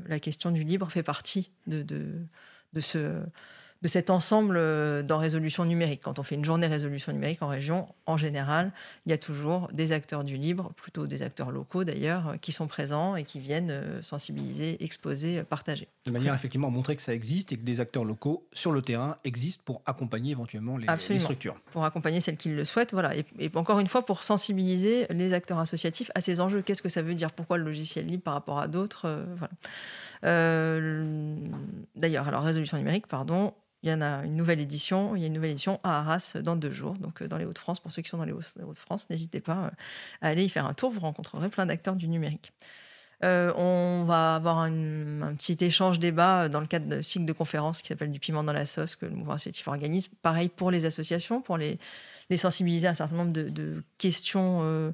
[0.06, 2.06] la question du libre fait partie de, de,
[2.72, 3.20] de ce
[3.84, 6.00] de cet ensemble euh, dans résolution numérique.
[6.02, 8.72] Quand on fait une journée résolution numérique en région, en général,
[9.04, 12.50] il y a toujours des acteurs du libre, plutôt des acteurs locaux d'ailleurs, euh, qui
[12.50, 15.86] sont présents et qui viennent euh, sensibiliser, exposer, partager.
[16.06, 18.80] De manière effectivement à montrer que ça existe et que des acteurs locaux sur le
[18.80, 20.86] terrain existent pour accompagner éventuellement les,
[21.18, 21.60] structures.
[21.70, 22.92] pour accompagner celles qui le souhaitent.
[22.92, 23.14] Voilà.
[23.14, 26.62] Et, et encore une fois, pour sensibiliser les acteurs associatifs à ces enjeux.
[26.62, 27.30] Qu'est-ce que ça veut dire?
[27.32, 29.52] Pourquoi le logiciel libre par rapport à d'autres euh, voilà.
[30.24, 31.36] Euh,
[31.96, 33.52] D'ailleurs, alors résolution numérique, pardon.
[33.84, 35.14] Il y en a une nouvelle édition.
[35.14, 37.44] Il y a une nouvelle édition à Arras dans deux jours, donc euh, dans les
[37.44, 37.80] Hauts-de-France.
[37.80, 39.70] Pour ceux qui sont dans les Hauts- Hauts-de-France, n'hésitez pas euh,
[40.22, 40.90] à aller y faire un tour.
[40.90, 42.54] Vous rencontrerez plein d'acteurs du numérique.
[43.22, 47.82] Euh, on va avoir un, petit échange débat dans le cadre de cycle de conférences
[47.82, 50.08] qui s'appelle Du piment dans la sauce que le mouvement associatif organise.
[50.22, 51.78] Pareil pour les associations, pour les,
[52.30, 54.92] les sensibiliser à un certain nombre de, questions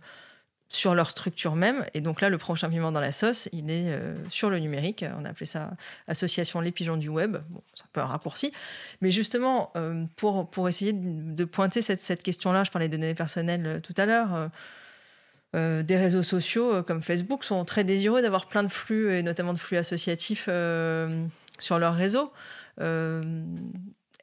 [0.70, 1.84] sur leur structure même.
[1.94, 5.04] Et donc là, le prochain piment dans la sauce, il est euh, sur le numérique.
[5.18, 5.72] On a appelé ça
[6.06, 7.38] Association Les Pigeons du Web.
[7.50, 8.52] Bon, c'est un peu un raccourci.
[9.00, 13.14] Mais justement, euh, pour, pour essayer de, pointer cette, cette question-là, je parlais de données
[13.14, 14.50] personnelles euh, tout à l'heure.
[15.54, 19.58] des réseaux sociaux comme Facebook sont très désireux d'avoir plein de flux, et notamment de
[19.58, 20.48] flux associatifs
[21.58, 22.32] sur leur réseau.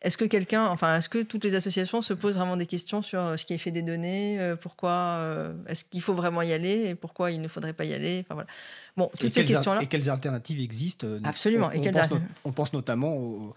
[0.01, 3.19] Est-ce que quelqu'un, enfin, est-ce que toutes les associations se posent vraiment des questions sur
[3.21, 6.53] euh, ce qui est fait des données euh, Pourquoi euh, Est-ce qu'il faut vraiment y
[6.53, 8.49] aller Et pourquoi il ne faudrait pas y aller Enfin voilà.
[8.95, 9.81] Bon, Et toutes ces quelles al- questions-là.
[9.83, 11.67] Et quelles alternatives existent Absolument.
[11.73, 13.53] On, Et pense, al- no- on pense notamment au,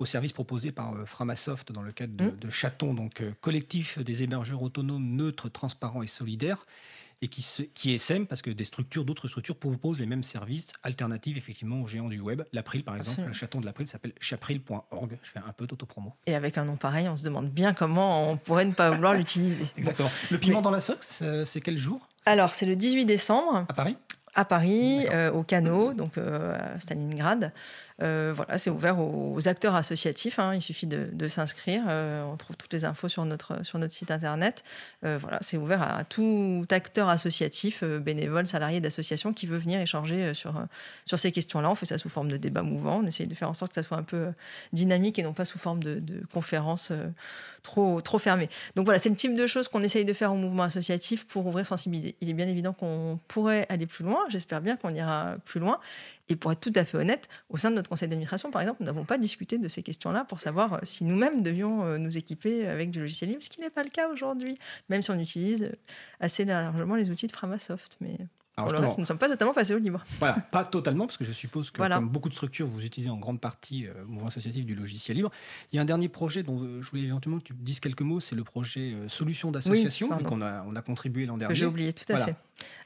[0.00, 2.36] aux services proposés par euh, Framasoft dans le cadre de, Mm.
[2.40, 6.66] de Chaton, donc euh, collectif des hébergeurs autonomes, neutres, transparents et solidaires,
[7.24, 7.96] et qui, se- qui
[8.28, 12.20] parce que des structures, d'autres structures proposent les mêmes services alternatifs effectivement aux géants du
[12.20, 12.42] web.
[12.52, 13.28] L'April, par exemple, Absolument.
[13.28, 15.18] le Chaton de l'April s'appelle chapril.org.
[15.22, 16.12] Je fais un peu d'autopromo.
[16.26, 19.14] Et avec un nom pareil, on se demande bien comment on pourrait ne pas vouloir
[19.14, 19.64] l'utiliser.
[19.78, 20.10] Exactement.
[20.30, 22.06] Le piment dans la Sox, euh, c'est quel jour?
[22.26, 23.96] Alors, c'est le 18 décembre À Paris?
[24.34, 27.52] À Paris, euh, au Canot, donc euh, à Stalingrad.
[28.02, 30.38] Euh, voilà, c'est ouvert aux acteurs associatifs.
[30.38, 31.84] hein, il suffit de, s'inscrire.
[31.88, 34.64] euh, on trouve toutes les infos sur notre, sur notre site internet.
[35.04, 40.34] Euh, voilà, c'est ouvert à tout acteur associatif, bénévole, salarié d'association qui veut venir échanger
[40.34, 40.54] sur,
[41.04, 41.70] sur ces questions-là.
[41.70, 43.00] On fait ça sous forme de débat mouvant.
[43.02, 44.32] On essaye de faire en sorte que ça soit un peu
[44.72, 47.08] dynamique et non pas sous forme de, de conférence euh,
[47.62, 48.48] trop, trop fermée.
[48.76, 51.46] Donc voilà, c'est le type de choses qu'on essaye de faire au mouvement associatif pour
[51.46, 52.16] ouvrir, sensibiliser.
[52.20, 54.20] Il est bien évident qu'on pourrait aller plus loin.
[54.28, 55.78] J'espère bien qu'on ira plus loin.
[56.28, 58.78] Et pour être tout à fait honnête, au sein de notre conseil d'administration, par exemple,
[58.80, 62.16] nous n'avons pas discuté de ces questions-là pour savoir euh, si nous-mêmes devions euh, nous
[62.16, 64.58] équiper avec du logiciel libre, ce qui n'est pas le cas aujourd'hui,
[64.88, 65.72] même si on utilise euh,
[66.20, 67.96] assez largement les outils de Framasoft.
[68.00, 68.16] Mais
[68.56, 70.04] Alors, reste, nous ne sommes pas totalement passés au libre.
[70.20, 71.96] Voilà, pas totalement, parce que je suppose que, Voilà.
[71.96, 75.32] comme beaucoup de structures, vous utilisez en grande partie euh, mouvement associatif du logiciel libre.
[75.72, 78.02] Il y a un dernier projet dont euh, je voulais éventuellement que tu dises quelques
[78.02, 81.52] mots, c'est le projet euh, Solutions d'association, Oui, qu'on a, on a contribué l'an dernier.
[81.56, 82.26] j'ai oublié, tout à Voilà.
[82.26, 82.36] fait.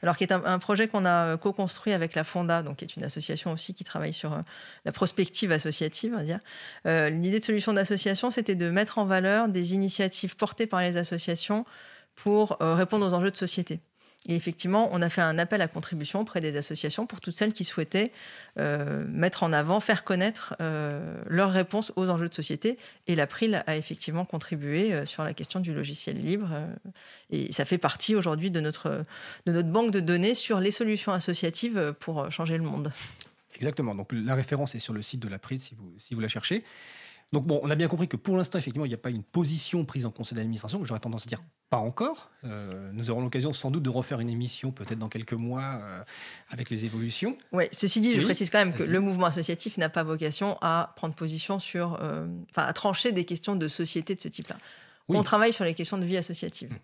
[0.02, 2.84] Alors, qui est un, un projet qu'on a euh, co-construit avec la Fonda, donc qui
[2.86, 4.40] est une association aussi qui travaille sur euh,
[4.86, 6.38] la prospective associative, on va dire.
[6.86, 11.66] L'idée de solution d'association, c'était de mettre en valeur des initiatives portées par les associations
[12.14, 13.80] pour répondre aux enjeux de société.
[14.26, 17.52] Et effectivement, on a fait un appel à contribution auprès des associations pour toutes celles
[17.52, 18.12] qui souhaitaient
[18.58, 22.78] euh, mettre en avant, faire connaître euh, leurs réponses aux enjeux de société.
[23.06, 26.50] Et l'April a effectivement contribué euh, sur la question du logiciel libre.
[27.30, 29.04] et ça fait partie aujourd'hui de notre,
[29.46, 32.92] de notre banque de données sur les solutions associatives pour changer le monde.
[33.54, 33.94] Exactement.
[33.94, 36.64] Donc la référence est sur le site de l'April si vous, si vous la cherchez.
[37.32, 39.22] Donc bon, on a bien compris que pour l'instant, effectivement, il n'y a pas une
[39.22, 40.82] position prise en conseil d'administration.
[40.84, 42.30] J'aurais tendance à dire pas encore.
[42.44, 46.02] Euh, nous aurons l'occasion sans doute de refaire une émission, peut-être dans quelques mois, euh,
[46.48, 47.36] avec les évolutions.
[47.52, 50.56] Ouais, ceci dit, je Oui, précise quand même que le mouvement associatif n'a pas vocation
[50.62, 54.56] à prendre position sur, euh, enfin, à trancher des questions de société de ce type-là.
[55.08, 55.18] Oui.
[55.18, 56.70] On travaille sur les questions de vie associative.
[56.72, 56.76] Mm.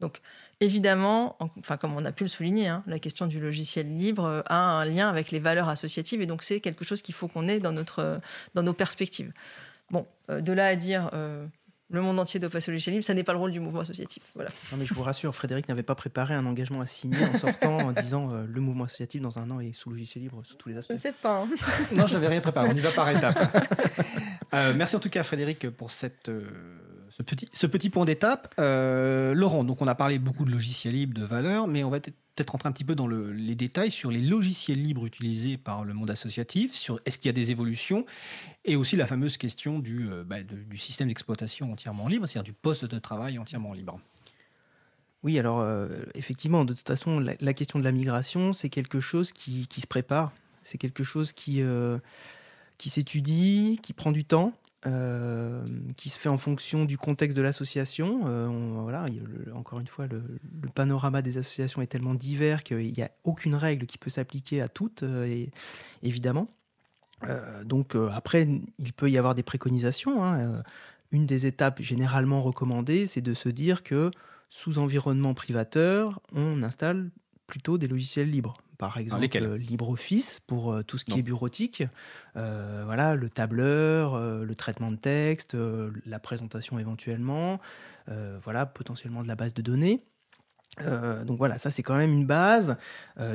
[0.00, 0.20] Donc,
[0.60, 4.44] évidemment, en- enfin, comme on a pu le souligner, hein, la question du logiciel libre
[4.46, 7.48] a un lien avec les valeurs associatives et donc c'est quelque chose qu'il faut qu'on
[7.48, 8.20] ait dans, notre,
[8.54, 9.32] dans nos perspectives.
[9.90, 11.46] Bon, euh, de là à dire euh,
[11.90, 13.80] le monde entier doit passer au logiciel libre, ça n'est pas le rôle du mouvement
[13.80, 14.22] associatif.
[14.34, 14.50] Voilà.
[14.70, 17.78] Non, mais je vous rassure, Frédéric n'avait pas préparé un engagement à signer en sortant
[17.78, 20.68] en disant euh, le mouvement associatif dans un an est sous logiciel libre sous tous
[20.68, 20.90] les aspects.
[20.90, 21.38] Je ne sais pas.
[21.42, 21.48] hein.
[21.96, 22.68] Non, je n'avais rien préparé.
[22.70, 23.66] On y va par étapes.
[24.54, 26.48] Euh, merci en tout cas, Frédéric, pour cette, euh,
[27.10, 28.54] ce, petit, ce petit point d'étape.
[28.58, 32.00] Euh, Laurent, donc on a parlé beaucoup de logiciels libres, de valeurs, mais on va
[32.00, 35.56] peut-être peut-être rentrer un petit peu dans le- les détails sur les logiciels libres utilisés
[35.56, 38.06] par le monde associatif, sur est-ce qu'il y a des évolutions,
[38.64, 40.36] et aussi la fameuse question du, euh, bah,
[40.76, 44.00] système d'exploitation entièrement libre, c'est-à-dire du poste de travail entièrement libre.
[45.24, 49.32] Oui, alors euh, effectivement, de toute façon, la, question de la migration, c'est quelque chose
[49.32, 50.32] qui, qui se prépare.
[50.62, 51.98] C'est quelque chose qui, euh,
[52.76, 54.52] qui s'étudie, qui prend du temps,
[54.86, 55.64] euh,
[55.96, 58.22] qui se fait en fonction du contexte de l'association.
[58.26, 58.46] Euh,
[58.82, 59.06] voilà,
[59.52, 60.22] encore une fois, le,
[60.72, 64.68] panorama des associations est tellement divers qu'il n'y a aucune règle qui peut s'appliquer à
[64.68, 65.46] toutes, euh,
[66.02, 66.46] évidemment.
[67.64, 68.46] Donc après,
[68.78, 70.24] il peut y avoir des préconisations.
[70.24, 70.62] hein.
[71.10, 74.12] Une des étapes généralement recommandées, c'est de se dire que
[74.50, 77.10] sous environnement privateur, on installe
[77.48, 78.54] plutôt des logiciels libres.
[78.78, 81.16] Par exemple, euh, LibreOffice pour euh, tout ce qui Non.
[81.18, 81.82] est bureautique,
[82.36, 85.56] euh, voilà, le tableur, euh, le traitement de texte,
[86.06, 87.58] la présentation éventuellement,
[88.42, 89.98] voilà, potentiellement de la base de données.
[91.26, 92.76] Donc voilà, ça c'est quand même une base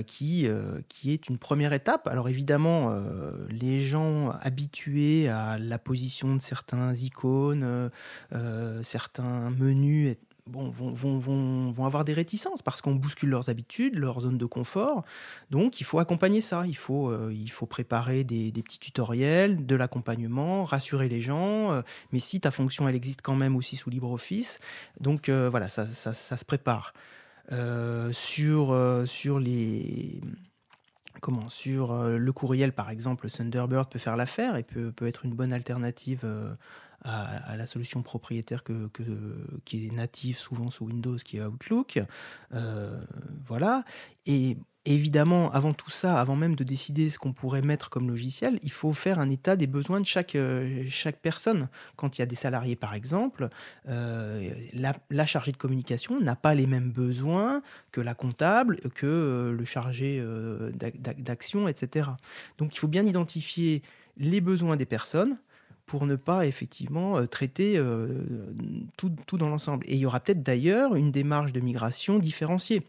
[0.08, 0.48] qui,
[0.88, 2.08] qui est une première étape.
[2.08, 2.96] Alors évidemment,
[3.50, 7.92] les gens habitués à la position de certains icônes,
[8.82, 10.16] certains menus,
[10.48, 14.38] bon, vont, vont, vont, vont avoir des réticences parce qu'on bouscule leurs habitudes, leur zone
[14.38, 15.04] de confort.
[15.50, 19.66] Donc il faut accompagner ça, il faut, euh, il faut préparer des, des petits tutoriels,
[19.66, 21.72] de l'accompagnement, rassurer les gens.
[21.72, 24.60] euh, mais si ta fonction, elle existe quand même aussi sous LibreOffice,
[25.00, 26.94] donc euh, voilà, ça, ça, ça se prépare.
[28.14, 30.22] Sur, sur les
[31.20, 35.34] comment sur le courriel par exemple Thunderbird peut faire l'affaire et peut, peut être une
[35.34, 36.26] bonne alternative
[37.04, 38.90] à, la solution propriétaire que,
[39.66, 42.00] qui est native souvent sous Windows qui est Outlook.
[42.54, 43.00] Euh,
[43.46, 43.84] voilà.
[44.26, 48.60] Et évidemment avant tout ça avant même de décider ce qu'on pourrait mettre comme logiciel
[48.64, 51.70] il faut faire un état des besoins de chaque, euh, chaque personne.
[51.96, 53.48] Quand il y a des salariés par exemple
[53.88, 57.62] euh, la, chargée de communication n'a pas les mêmes besoins
[57.94, 60.22] que la comptable, que le chargé
[60.74, 62.10] d'ac- d'ac- d'action, etc.
[62.58, 63.82] Donc il faut bien identifier
[64.18, 65.38] les besoins des personnes
[65.94, 68.08] pour ne pas effectivement euh, traiter euh,
[68.98, 69.86] tout, dans l'ensemble.
[69.88, 72.82] Et il y aura peut-être d'ailleurs une démarche de migration différenciée.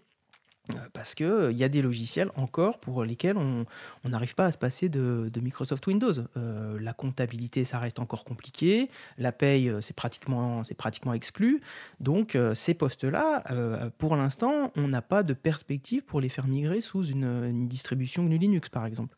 [0.70, 3.66] Euh, Parce qu'il y a des logiciels encore pour lesquels on
[4.08, 6.12] n'arrive pas à se passer de, Microsoft Windows.
[6.38, 8.88] Euh, la comptabilité, ça reste encore compliqué.
[9.18, 11.60] La paye, euh, c'est pratiquement, pratiquement exclu.
[12.00, 16.46] Donc, euh, ces postes-là, euh, pour l'instant, on n'a pas de perspective pour les faire
[16.46, 19.14] migrer sous une, une distribution GNU Linux, par exemple.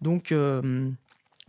[0.00, 0.88] Donc, euh,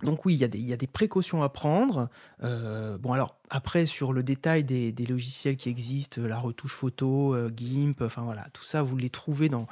[0.04, 2.10] donc oui, il y, a des- précautions à prendre.
[2.44, 7.34] Euh, bon, alors après, sur le détail des, des logiciels qui existent, la retouche photo,
[7.34, 9.68] euh, GIMP, enfin voilà, tout ça, vous les trouvez dans,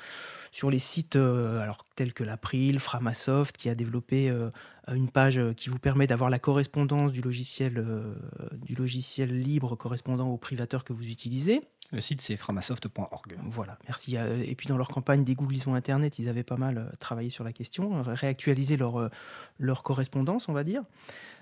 [0.51, 4.49] sur les sites euh, alors, tels que l'April, Framasoft, qui a développé euh,
[4.93, 8.15] une page euh, qui vous permet d'avoir la correspondance du logiciel, euh,
[8.53, 11.61] du logiciel libre correspondant au privateur que vous utilisez.
[11.93, 13.37] Le site, c'est framasoft.org.
[13.51, 14.17] Voilà, merci.
[14.17, 17.43] Euh, Et puis dans leur campagne d'égoulison Internet, ils avaient pas mal euh, travaillé sur
[17.43, 19.09] la question, euh, réactualisé leur, euh,
[19.59, 20.81] leur correspondance, on va dire.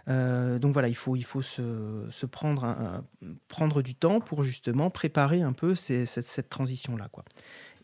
[0.07, 3.03] Euh, donc voilà, il faut, il faut se, se prendre,
[3.47, 7.07] prendre du temps pour justement préparer un peu cette, cette transition-là.
[7.11, 7.23] quoi.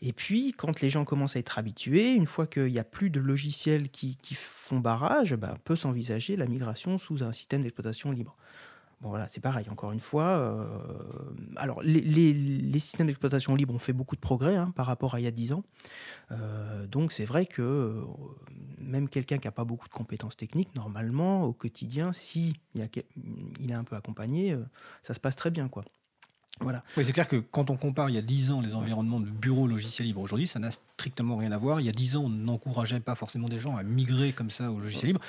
[0.00, 3.10] Et puis, quand les gens commencent à être habitués, une fois qu'il n'y a plus
[3.10, 8.12] de logiciels qui, qui font barrage, ben, peut s'envisager la migration sous un système d'exploitation
[8.12, 8.36] libre.
[9.00, 10.24] Bon voilà, c'est pareil, encore une fois.
[10.24, 10.64] euh,
[11.56, 15.14] alors, les, les- les systèmes d'exploitation libre ont fait beaucoup de progrès hein, par rapport
[15.14, 15.62] à il y a 10 ans.
[16.32, 18.02] Euh, donc, c'est vrai que euh,
[18.80, 22.84] même quelqu'un qui n'a pas beaucoup de compétences techniques, normalement, au quotidien, si il, y
[22.84, 23.00] a que-
[23.60, 24.56] il est un peu accompagné,
[25.02, 25.68] ça se passe très bien.
[25.68, 25.84] quoi.
[26.60, 26.82] Voilà.
[26.96, 29.30] Oui, c'est clair que quand on compare il y a 10 ans les environnements de
[29.30, 31.80] bureaux logiciels libres aujourd'hui, ça n'a strictement rien à voir.
[31.80, 34.72] Il y a 10 ans, on n'encourageait pas forcément des gens à migrer comme ça
[34.72, 35.20] au logiciel libre,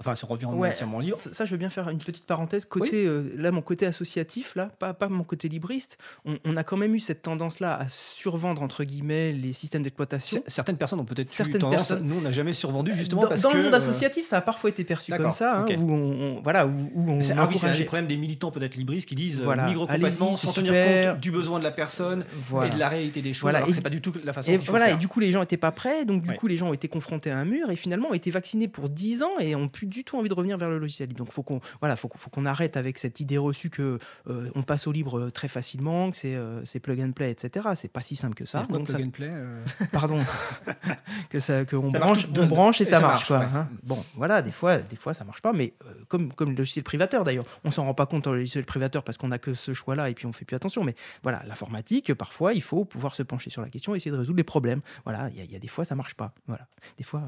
[0.00, 0.70] enfin sur environnement Ouais.
[0.70, 1.16] entièrement libre.
[1.18, 2.64] Ça, ça, je veux bien faire une petite parenthèse.
[2.64, 6.64] Côté, euh, là, mon côté associatif, là, pas, pas mon côté libriste, on, on a
[6.64, 10.42] quand même eu cette tendance-là à survendre, entre guillemets, les systèmes d'exploitation.
[10.46, 13.42] Certaines personnes ont peut-être eu tendance, personnes- nous on n'a jamais survendu justement dans parce
[13.42, 15.76] dans que le monde euh, associatif, ça a parfois été perçu comme ça, hein, ok.
[15.78, 15.96] où on,
[16.38, 18.50] on- voilà, où, où on c'est ah oui, c'est un des encourageait- problèmes des militants
[18.50, 19.66] peut-être libristes qui disent euh, Voilà.
[19.66, 21.12] migre complètement sans tenir super.
[21.12, 22.68] compte du besoin de la personne Voilà.
[22.68, 23.42] et de la réalité des choses.
[23.42, 23.58] Voilà.
[23.58, 24.94] Alors que Et- c'est pas du tout la façon Et voilà, faire.
[24.94, 26.36] et du coup, les gens n'étaient pas prêts, donc du Ouais.
[26.36, 28.88] coup, les gens ont été confrontés à un mur et finalement ont été vaccinés pour
[28.88, 31.18] 10 ans et ont plus du tout envie de revenir vers le logiciel libre.
[31.18, 33.98] Donc, faut qu'on voilà, faut, qu'on- faut qu'on arrête avec cette idée reçue que
[34.28, 37.68] euh, on passe au libre euh, très facilement, que c'est euh, plug and play, etc.
[37.74, 38.64] C'est pas si simple que ça.
[38.68, 40.20] Quoi Donc, plug ça- and play euh, pardon,
[41.30, 43.60] que ça, que on Ça branche, on branche et, et ça, ça marche, marche, quoi.
[43.60, 43.62] ouais.
[43.64, 43.68] hein.
[43.82, 45.74] Bon, voilà, des fois, des fois ça marche pas, mais
[46.08, 49.02] comme comme le logiciel privateur d'ailleurs, on s'en rend pas compte dans le logiciel privateur
[49.04, 50.84] parce qu'on a que ce choix-là et puis on fait plus attention.
[50.84, 54.16] Mais voilà, l'informatique, parfois, il faut pouvoir se pencher sur la question, et essayer de
[54.16, 54.80] résoudre les problèmes.
[55.04, 56.32] Voilà, il y, y a des fois ça marche pas.
[56.46, 56.66] Voilà,
[56.98, 57.22] des fois,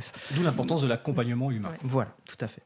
[0.00, 0.12] bref.
[0.34, 1.70] D'où l'importance de l'accompagnement humain.
[1.70, 1.78] Ouais.
[1.82, 2.62] Voilà, tout à fait.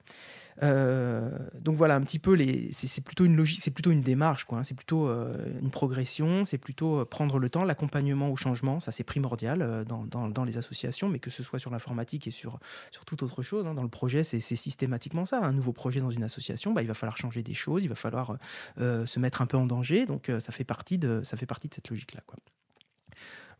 [0.60, 4.42] Euh, donc voilà un petit peu les c'est plutôt une logique c'est plutôt une démarche
[4.44, 4.64] quoi hein.
[4.64, 8.90] c'est plutôt euh, une progression c'est plutôt euh, prendre le temps l'accompagnement au changement ça
[8.90, 12.58] c'est primordial dans, dans- dans les associations mais que ce soit sur l'informatique et sur
[12.90, 13.74] sur toute autre chose hein.
[13.74, 16.88] dans le projet c'est c'est systématiquement ça un nouveau projet dans une association bah, il
[16.88, 18.36] va falloir changer des choses il va falloir
[18.78, 21.74] se mettre un peu en danger donc ça fait partie de ça fait partie de
[21.74, 22.36] cette logique là quoi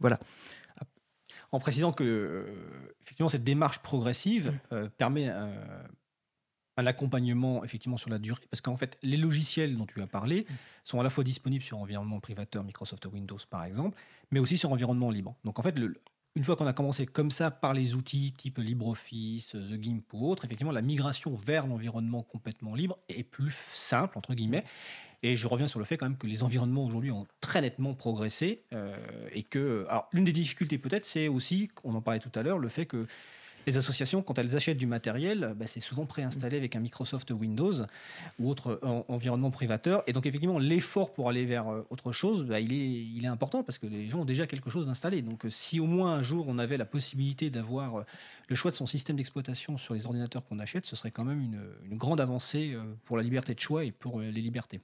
[0.00, 0.18] voilà
[1.52, 4.74] En précisant que euh, effectivement cette démarche progressive Mm.
[4.74, 5.82] euh, permet euh,
[6.76, 10.42] un accompagnement effectivement sur la durée, parce qu'en fait les logiciels dont tu as parlé
[10.48, 10.54] Mm.
[10.84, 13.98] sont à la fois disponibles sur environnement privateur Microsoft Windows par exemple,
[14.30, 15.34] mais aussi sur environnement libre.
[15.44, 15.94] Donc en fait le-
[16.37, 20.30] une fois qu'on a commencé comme ça par les outils type LibreOffice, The GIMP ou
[20.30, 24.64] autre, effectivement la migration vers l'environnement complètement libre est plus simple entre guillemets.
[25.22, 27.94] Et je reviens sur le fait quand même que les environnements aujourd'hui ont très nettement
[27.94, 28.96] progressé euh,
[29.33, 32.59] et que alors l'une des difficultés peut-être c'est aussi, on en parlait tout à l'heure,
[32.59, 33.07] le fait que
[33.68, 37.74] les associations, quand elles achètent du matériel, bah, c'est souvent préinstallé avec un Microsoft Windows
[38.38, 40.02] ou autre en- environnement privateur.
[40.07, 43.28] Et donc, effectivement, l'effort pour aller vers euh, autre chose, bah, il, est, il est
[43.28, 45.20] important parce que les gens ont déjà quelque chose d'installé.
[45.20, 48.02] Donc, euh, si au moins un jour on avait la possibilité d'avoir euh,
[48.48, 51.42] le choix de son système d'exploitation sur les ordinateurs qu'on achète, ce serait quand même
[51.42, 54.81] une, grande avancée euh, pour la liberté de choix et pour euh, les libertés.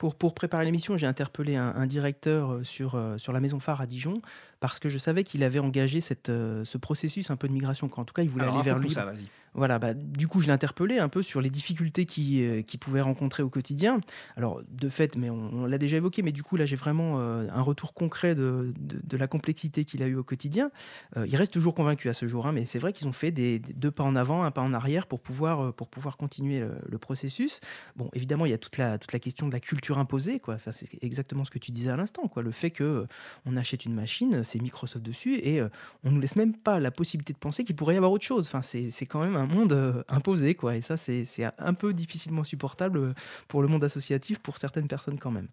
[0.00, 3.60] Pour, pour préparer l'émission, j'ai interpellé un, un directeur euh, sur, euh, sur la maison
[3.60, 4.22] phare à Dijon
[4.58, 7.86] parce que je savais qu'il avait engagé cette, euh, ce processus un peu de migration.
[7.88, 8.90] qu'en tout cas, il voulait Alors, aller vers lui.
[8.90, 9.28] ça, vas-y.
[9.54, 13.00] Voilà, bah, du coup, je l'ai interpellé un peu sur les difficultés qu'il euh, pouvait
[13.00, 14.00] rencontrer au quotidien.
[14.36, 17.48] Alors, de fait, mais on, l'a déjà évoqué, mais du coup, là, j'ai vraiment euh,
[17.52, 20.70] un retour concret de, de- la complexité qu'il a eu au quotidien.
[21.16, 23.32] Euh, il reste toujours convaincu à ce jour, hein, mais c'est vrai qu'ils ont fait
[23.32, 26.64] des, deux pas en avant, un pas en arrière pour pouvoir, euh, pour pouvoir continuer
[26.88, 27.60] le, processus.
[27.96, 30.58] Bon, évidemment, il y a toute la, toute la question de la culture imposée, quoi.
[30.72, 32.42] C'est exactement ce que tu disais à l'instant, quoi.
[32.42, 33.06] Le fait que
[33.46, 35.62] on achète une machine, c'est Microsoft dessus, et
[36.04, 38.46] on nous laisse même pas la possibilité de penser qu'il pourrait y avoir autre chose.
[38.46, 40.76] Enfin, c'est quand même un monde euh, imposé, quoi.
[40.76, 41.24] Et ça, c'est
[41.58, 43.14] un peu difficilement supportable euh,
[43.48, 45.48] pour le monde associatif, pour certaines personnes quand même.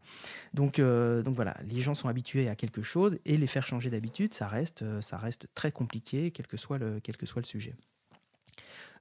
[0.53, 3.89] Donc, euh, donc voilà, les gens sont habitués à quelque chose et les faire changer
[3.89, 7.47] d'habitude, ça reste, ça reste très compliqué, quel que soit le, quel que soit le
[7.47, 7.73] sujet.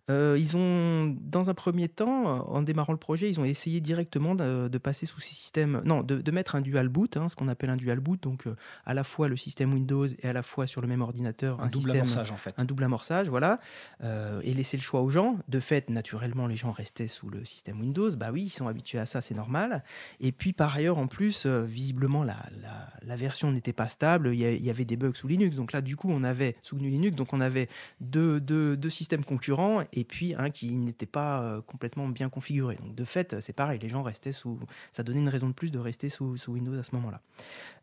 [0.08, 4.36] Euh, ils ont, dans un premier temps, en démarrant le projet, ils ont essayé directement
[4.36, 7.34] de, de passer sous ces systèmes, non, de, de mettre un dual boot, hein, ce
[7.34, 8.54] qu'on appelle un dual boot, donc euh,
[8.84, 11.66] à la fois le système Windows et à la fois sur le même ordinateur, Un
[11.66, 12.54] double système- amorçage en fait.
[12.56, 13.58] un double amorçage, voilà,
[14.04, 15.38] euh, et laisser le choix aux gens.
[15.48, 18.10] De fait, naturellement, les gens restaient sous le système Windows.
[18.16, 19.82] Bah oui, ils sont habitués à ça, c'est normal.
[20.20, 24.30] Et puis, par ailleurs, en plus, visiblement, la, la- la version n'était pas stable.
[24.34, 25.56] Il y, y avait des bugs sous Linux.
[25.56, 27.68] Donc là, du coup, on avait sous GNU Linux, donc on avait
[28.00, 32.76] deux, deux- deux systèmes concurrents et puis un qui n'était pas euh, complètement bien configuré.
[32.76, 34.60] Donc de fait, c'est pareil, les gens restaient sous.
[34.92, 37.20] Ça donnait une raison de plus de rester sous, Windows à ce moment-là.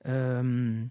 [0.07, 0.84] Euh,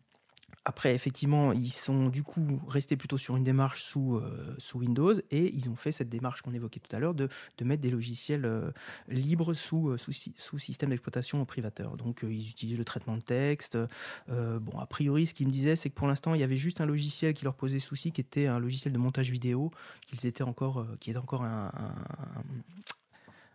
[0.64, 5.14] après, effectivement, ils sont du coup restés plutôt sur une démarche sous, euh, sous Windows
[5.30, 7.28] et ils ont fait cette démarche qu'on évoquait tout à l'heure de,
[7.62, 8.70] mettre des logiciels euh,
[9.08, 11.96] libres sous, euh, sous, sy- sous système d'exploitation privateur.
[11.96, 13.78] Donc, ils utilisent le traitement de texte.
[14.28, 16.80] Bon, a priori, ce qu'ils me disaient, c'est que pour l'instant, il y avait juste
[16.80, 19.70] un logiciel qui leur posait souci, qui était un logiciel de montage vidéo,
[20.40, 21.72] encore, qui est encore un,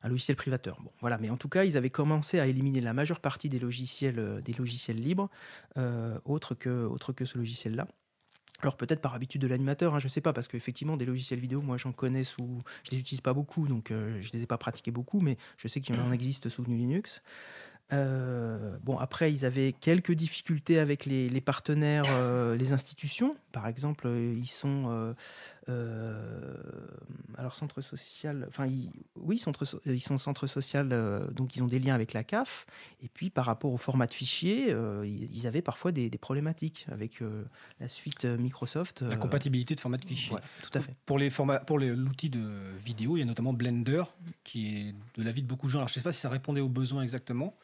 [0.03, 0.79] un- logiciel privateur.
[1.01, 1.17] Voilà.
[1.17, 4.41] Mais en tout cas, ils avaient commencé à éliminer la majeure partie des logiciels, euh,
[4.89, 5.29] libres,
[5.77, 7.87] euh, autres que, autre que ce logiciel-là.
[8.61, 11.61] Alors peut-être par habitude de l'animateur, hein, je sais pas, parce qu'effectivement des logiciels vidéo,
[11.61, 14.57] moi j'en connais sous, je les utilise pas beaucoup, donc euh, je les ai pas
[14.57, 17.21] pratiqués beaucoup, mais je sais qu'il en existe sous Linux.
[17.93, 22.03] Euh, bon, après, ils avaient quelques difficultés avec les, partenaires,
[22.57, 23.37] les institutions.
[23.51, 25.15] Par exemple, ils sont.
[25.70, 26.88] Euh, euh,
[27.38, 28.45] alors, centre social.
[28.47, 31.93] Enfin, ils- oui, centre, so- ils sont centre social, euh, donc ils ont des liens
[31.93, 32.65] avec la CAF.
[33.03, 36.18] Et puis, par rapport au format de fichier, euh, ils, ils avaient parfois des, des
[36.18, 37.43] problématiques avec euh,
[37.80, 39.01] la suite euh, Microsoft.
[39.01, 40.36] La euh, compatibilité de format de fichier.
[40.36, 40.95] ouais, tout à fait.
[41.05, 42.49] Pour les formats, pour l'outil de
[42.84, 44.03] vidéo, il y a notamment Blender,
[44.43, 45.80] qui est de l'avis de beaucoup de gens.
[45.80, 47.55] Alors, je ne sais pas si ça répondait aux besoins exactement.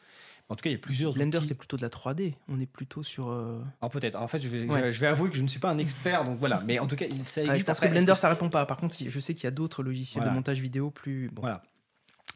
[0.50, 1.48] En tout cas, il y a plusieurs Blender, outils.
[1.48, 2.34] c'est plutôt de la 3D.
[2.48, 3.28] On est plutôt sur.
[3.30, 4.16] euh, Alors peut-être.
[4.20, 4.92] En fait, je vais, Ouais.
[4.92, 6.62] je vais avouer que je ne suis pas un expert, donc voilà.
[6.66, 7.60] Mais en tout cas, ça Ouais, existe.
[7.60, 8.66] je pense Après, que Blender, ça répond pas.
[8.66, 10.32] Par contre, je sais qu'il y a d'autres logiciels Voilà.
[10.32, 11.30] de montage vidéo plus.
[11.32, 11.62] Bon, Voilà.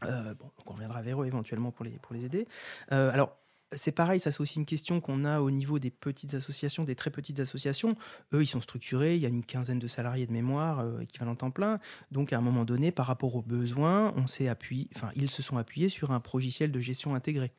[0.04, 2.46] Euh, bon, donc on reviendra vers eux éventuellement pour les, pour les aider.
[2.92, 3.36] Euh, alors,
[3.72, 6.94] c'est pareil, ça c'est aussi une question qu'on a au niveau des petites associations, des
[6.94, 7.96] très petites associations.
[8.32, 11.34] Eux, ils sont structurés, il y a une quinzaine de salariés de mémoire, euh, équivalent
[11.34, 11.78] temps plein.
[12.10, 15.42] Donc, à un moment donné, par rapport aux besoins, on s'est appuyé, enfin, ils se
[15.42, 17.52] sont appuyés sur un logiciel de gestion intégré,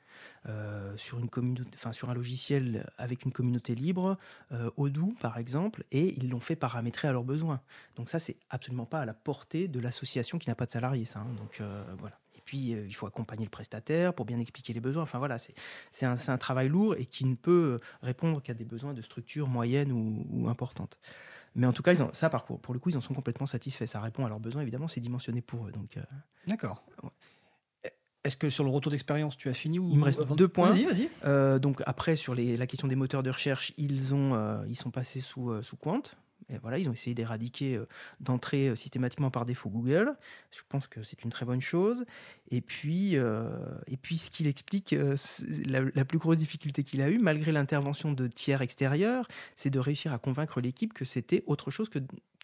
[0.48, 4.18] euh, sur, une communauté, enfin, sur un logiciel avec une communauté libre,
[4.52, 7.62] euh, Odoo par exemple, et ils l'ont fait paramétrer à leurs besoins.
[7.96, 11.06] Donc ça, c'est absolument pas à la portée de l'association qui n'a pas de salariés,
[11.06, 11.20] ça.
[11.20, 11.28] hein.
[11.38, 11.62] Donc
[12.00, 12.18] voilà.
[12.50, 15.04] Puis euh, il faut accompagner le prestataire pour bien expliquer les besoins.
[15.04, 19.04] Enfin voilà, c'est un, travail lourd et qui ne peut répondre qu'à des besoins de
[19.04, 20.98] structure moyenne ou, ou importante.
[21.54, 23.46] Mais en tout cas, ils ont, ça, par, pour le coup, ils en sont complètement
[23.46, 23.86] satisfaits.
[23.86, 25.72] Ça répond à leurs besoins, évidemment, c'est dimensionné pour eux.
[25.72, 26.02] Donc, euh,
[26.48, 26.84] D'accord.
[28.24, 30.72] Est-ce que sur le retour d'expérience, tu as fini ou Il me reste deux points.
[30.72, 31.10] Vas-y, vas-y.
[31.26, 34.76] Euh, donc après, sur les- la question des moteurs de recherche, ils, ont, euh, ils
[34.76, 36.02] sont passés sous, euh, sous Quant.
[36.52, 37.88] Et voilà, ils ont essayé d'éradiquer, euh,
[38.20, 40.16] d'entrer euh, systématiquement par défaut Google.
[40.52, 42.06] Je pense que c'est une très bonne chose.
[42.50, 43.50] Et puis, euh,
[44.12, 44.96] ce qu'il explique,
[45.66, 50.14] la plus grosse difficulté qu'il a eue, malgré l'intervention de tiers extérieurs, c'est de réussir
[50.14, 52.00] à convaincre l'équipe que c'était autre chose que-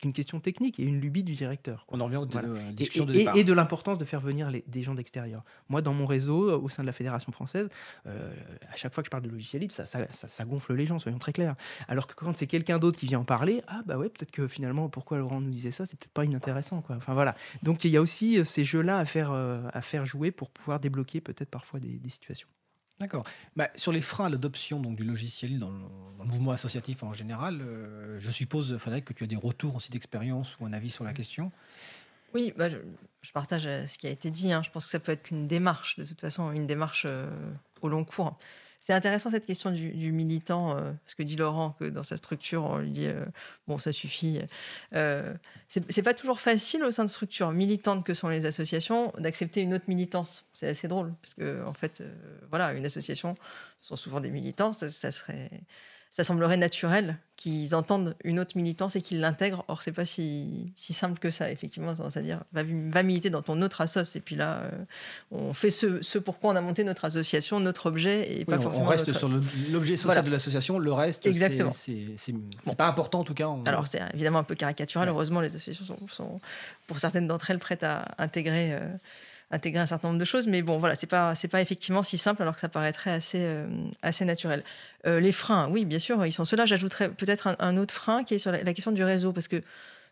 [0.06, 1.86] qu'une question technique et une lubie du directeur.
[1.88, 1.98] quoi.
[1.98, 2.48] On en revient aux Voilà.
[2.50, 3.36] euh, Et, discussions de et- départ.
[3.38, 5.44] et de l'importance de faire venir les- des gens d'extérieur.
[5.70, 7.70] Moi, dans mon réseau, au sein de la Fédération française,
[8.06, 8.32] euh,
[8.72, 10.86] à chaque fois que je parle de logiciel libre, ça, ça- ça- ça gonfle les
[10.86, 11.56] gens, soyons très clairs.
[11.88, 14.48] Alors que quand c'est quelqu'un d'autre qui vient en parler, ah bah ouais, peut-être que
[14.48, 16.82] finalement, pourquoi Laurent nous disait ça, c'est peut-être pas inintéressant.
[16.82, 16.98] Quoi.
[16.98, 17.36] Enfin voilà.
[17.64, 20.52] Donc il y a aussi euh, ces jeux-là à faire, euh, à faire jouer pour
[20.52, 22.48] pouvoir débloquer peut-être parfois des, des situations.
[23.00, 23.26] D'accord.
[23.56, 25.80] Bah, sur les freins à l'adoption donc, du logiciel libre dans le,
[26.18, 29.76] dans le mouvement associatif en général, euh, je suppose, Frédéric, que tu as des retours
[29.76, 31.52] aussi d'expérience ou un avis sur la question?
[32.34, 32.78] Oui, bah, je,
[33.22, 34.52] je partage euh, ce qui a été dit.
[34.54, 34.62] hein.
[34.64, 37.30] Je pense que ça peut être qu'une démarche, de toute façon, une démarche euh,
[37.82, 38.38] au long cours.
[38.86, 42.66] C'est intéressant cette question du, militant, euh, parce que dit Laurent que dans sa structure,
[42.66, 43.26] on lui dit euh,
[43.68, 44.40] bon, ça suffit.
[44.94, 45.34] Euh,
[45.68, 49.74] c'est pas toujours facile au sein de structures militantes que sont les associations d'accepter une
[49.74, 50.46] autre militance.
[50.54, 52.14] C'est assez drôle, parce que en fait, euh,
[52.52, 53.36] voilà, une association
[53.82, 54.72] ce sont souvent des militants.
[54.72, 55.50] Ça serait,
[56.12, 59.66] ça semblerait naturel qu'ils entendent une autre militance et qu'ils l'intègrent.
[59.68, 61.94] Or, c'est pas si, si simple que ça, effectivement.
[62.10, 64.16] C'est-à-dire, va, va militer dans ton autre assoce.
[64.16, 64.72] Et puis là, euh,
[65.32, 68.56] on fait ce, ce pourquoi on a monté notre association, notre objet, et Oui, pas
[68.56, 69.30] on, on forcément reste notre- sur
[69.72, 70.22] l'objet social Voilà.
[70.22, 71.74] de l'association, le reste, c'est- Exactement.
[71.74, 72.36] c'est c'est- c'est
[72.66, 72.74] Bon.
[72.76, 73.48] pas important en tout cas.
[73.50, 75.10] on- Alors, c'est évidemment un peu caricatural.
[75.10, 75.14] Ouais.
[75.14, 76.40] Heureusement, les associations sont, sont,
[76.88, 78.80] pour certaines d'entre elles, prêtes à intégrer, euh,
[79.52, 80.48] intégrer un certain nombre de choses.
[80.48, 83.40] Mais bon, voilà, c'est pas, c'est pas effectivement si simple, alors que ça paraîtrait assez,
[83.42, 83.68] euh,
[84.02, 84.64] assez naturel.
[85.06, 86.66] Euh, les freins, oui, bien sûr, ils sont ceux-là.
[86.66, 89.62] J'ajouterais peut-être un, autre frein qui est sur la, question du réseau, parce que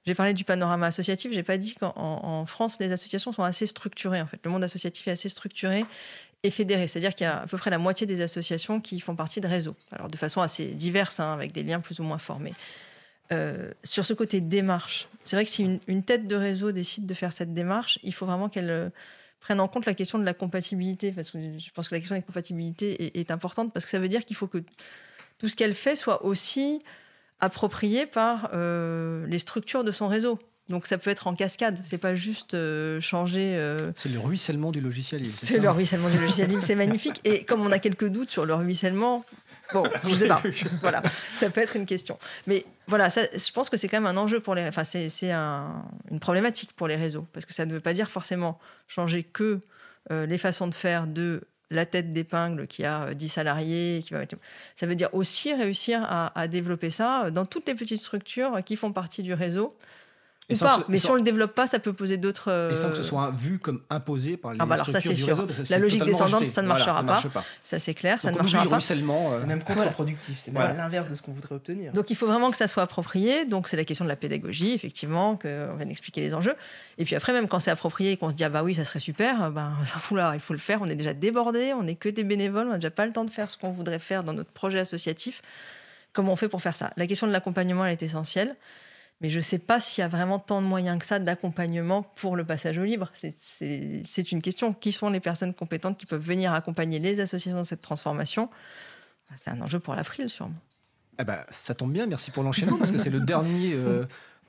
[0.06, 1.32] j'ai parlé du panorama associatif.
[1.32, 4.22] J'ai pas dit qu'en en- en France, les associations sont assez structurées.
[4.22, 5.86] En fait, le monde associatif est assez structuré
[6.44, 6.88] et fédéré.
[6.88, 9.48] C'est-à-dire qu'il y a à peu près la moitié des associations qui font partie de
[9.48, 9.76] réseaux.
[9.94, 12.54] Alors, de façon assez diverse, hein, avec des liens plus ou moins formés.
[13.32, 17.14] Euh, sur ce côté démarche, c'est vrai que si une tête de réseau décide de
[17.14, 18.92] faire cette démarche, il faut vraiment qu'elle
[19.44, 22.00] euh, prenne en compte la question de la compatibilité, parce que je pense que la
[22.00, 24.64] question de la compatibilité est, est importante, parce que ça veut dire qu'il faut que
[25.38, 26.82] tout ce qu'elle fait soit aussi
[27.40, 30.40] approprié par euh, les structures de son réseau.
[30.70, 33.58] Donc ça peut être en cascade, c'est pas juste euh, changer.
[33.58, 35.36] euh, C'est le ruissellement du logiciel libre.
[35.36, 37.20] c'est le ruissellement du logiciel libre, c'est magnifique.
[37.26, 39.26] Et comme on a quelques doutes sur le ruissellement,
[39.72, 40.42] bon, je sais pas.
[40.82, 41.02] Voilà,
[41.34, 42.18] ça peut être une question.
[42.48, 44.68] Mais voilà, ça, je pense que c'est quand même un enjeu pour les.
[44.68, 47.94] Enfin, c'est c'est un- une problématique pour les réseaux parce que ça ne veut pas
[47.94, 49.60] dire forcément changer que
[50.12, 54.04] euh, les façons de faire de la tête d'épingle qui a euh, 10 salariés.
[54.06, 54.22] Qui va
[54.76, 58.76] Ça veut dire aussi réussir à, à développer ça dans toutes les petites structures qui
[58.76, 59.76] font partie du réseau.
[60.50, 60.78] Et Ou sans pas.
[60.80, 62.70] que ce- Mais si on le développe pas, ça peut poser d'autres.
[62.72, 65.00] Et sans que ce euh, soit vu comme imposé par les Ah bah alors ça,
[65.00, 65.36] structures c'est du sûr.
[65.38, 66.46] réseau, parce que La logique descendante, rejeté.
[66.52, 67.40] ça ne Voilà, marchera ça pas.
[67.40, 67.46] pas.
[67.64, 69.32] Ça, c'est clair, ça Donc ne on oublie marchera pas.
[69.32, 70.38] euh, C'est même contre-productif.
[70.40, 70.76] C'est même Voilà.
[70.76, 71.94] à l'inverse de ce qu'on voudrait obtenir.
[71.94, 73.46] Donc il faut vraiment que ça soit approprié.
[73.46, 76.56] Donc c'est la question de la pédagogie, effectivement, qu'on vient d'expliquer les enjeux.
[76.98, 78.84] Et puis après, même quand c'est approprié et qu'on se dit ah bah oui, ça
[78.84, 79.72] serait super, euh, ben
[80.12, 80.80] oula, il faut le faire.
[80.82, 83.24] On est déjà débordé, on n'est que des bénévoles, on n'a déjà pas le temps
[83.24, 85.42] de faire ce qu'on voudrait faire dans notre projet associatif.
[86.12, 86.92] Comment on fait pour faire ça?
[86.98, 88.56] La question de l'accompagnement, elle est essentielle.
[89.22, 92.04] Mais je ne sais pas s'il y a vraiment tant de moyens que ça d'accompagnement
[92.04, 93.10] pour le passage au libre.
[93.14, 94.74] C'est- une question.
[94.74, 98.50] Qui sont les personnes compétentes qui peuvent venir accompagner les associations dans cette transformation?
[99.30, 100.56] Ben, C'est un enjeu pour l'April, sûrement.
[101.20, 104.06] Eh ben, ça tombe bien, merci pour l'enchaînement, parce que c'est le dernier euh,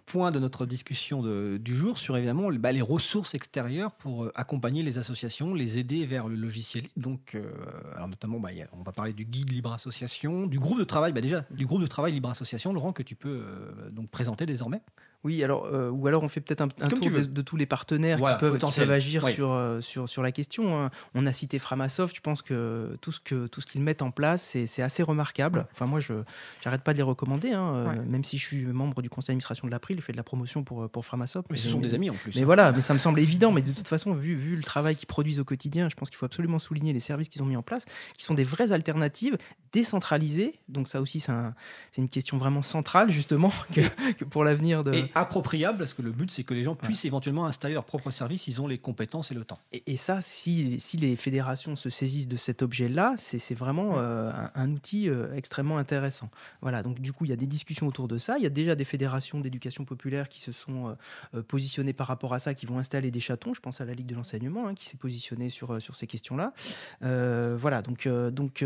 [0.07, 4.83] point de notre discussion du jour sur évidemment bah, les ressources extérieures pour euh, accompagner
[4.83, 6.95] les associations, les aider vers le logiciel libre.
[6.97, 7.51] Donc, euh,
[7.95, 11.21] alors notamment, bah, on va parler du guide Libre Association, du groupe de travail, bah,
[11.21, 14.83] déjà du groupe de travail Libre Association, Laurent, que tu peux euh, donc présenter désormais.
[15.25, 17.66] Oui, alors, euh, ou alors on fait peut-être un, un tour de, de tous les
[17.66, 18.87] partenaires Voilà, qui, peuvent, qui potentiels.
[18.87, 19.33] peuvent agir Oui.
[19.33, 20.79] sur, euh, sur, sur la question.
[20.85, 20.91] hein.
[21.14, 24.11] On a cité Framasoft, je pense que tout ce que tout ce qu'ils mettent en
[24.11, 25.66] place, c'est c'est assez remarquable.
[25.72, 26.14] Enfin, moi, je
[26.62, 28.05] j'arrête pas de les recommander, hein, euh, Ouais.
[28.07, 30.62] même si je suis membre du conseil d'administration de l'April, je fais de la promotion
[30.64, 31.49] pour, pour Framasoft.
[31.51, 32.35] Mais ce sont des amis en plus.
[32.37, 33.51] Mais voilà, mais ça me semble évident.
[33.53, 36.16] Mais de toute façon, vu, vu le travail qu'ils produisent au quotidien, je pense qu'il
[36.18, 37.85] faut absolument souligner les services qu'ils ont mis en place,
[38.16, 39.37] qui sont des vraies alternatives
[39.72, 40.55] décentralisées.
[40.68, 41.55] Donc ça aussi, c'est un-
[41.91, 43.81] c'est une question vraiment centrale, justement, que,
[44.14, 44.93] que pour l'avenir de...
[44.95, 48.11] Et appropriable, parce que le but, c'est que les gens puissent éventuellement installer leur propre
[48.11, 49.59] service, ils ont les compétences et le temps.
[49.73, 54.31] Et, et ça, si, si les fédérations se saisissent de cet objet-là, c'est vraiment euh,
[54.33, 56.31] un, un outil euh, extrêmement intéressant.
[56.62, 58.37] Voilà, donc du coup, il y a des discussions autour de ça.
[58.39, 60.97] Il y a déjà des fédérations d'éducation populaire qui se sont
[61.35, 63.55] euh, positionnées par rapport à ça, qui vont installer des chatons.
[63.55, 66.53] Je pense à la Ligue de l'enseignement, hein, qui s'est positionnée sur, sur ces questions-là.
[67.01, 68.65] Voilà, donc, donc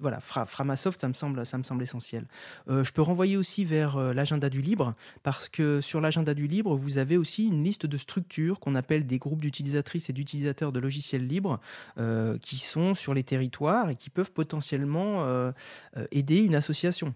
[0.00, 2.26] voilà, Fra- Framasoft, ça me semble, ça me semble essentiel.
[2.68, 6.98] Je peux renvoyer aussi vers l'agenda du libre, parce que sur l'agenda du libre, vous
[6.98, 11.26] avez aussi une liste de structures qu'on appelle des groupes d'utilisatrices et d'utilisateurs de logiciels
[11.26, 11.60] libres,
[11.98, 15.52] euh, qui sont sur les territoires et qui peuvent potentiellement euh,
[15.96, 17.14] euh, aider une association.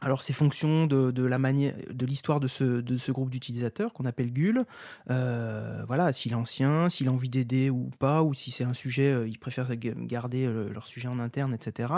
[0.00, 3.92] Alors, c'est fonction de, de la manière, de l'histoire de ce, de ce groupe d'utilisateurs
[3.92, 4.60] qu'on appelle GUL.
[5.10, 8.74] Euh, voilà, s'il est ancien, s'il a envie d'aider ou pas, ou si c'est un
[8.74, 11.92] sujet, euh, ils préfèrent ga- garder euh, leur sujet en interne, etc.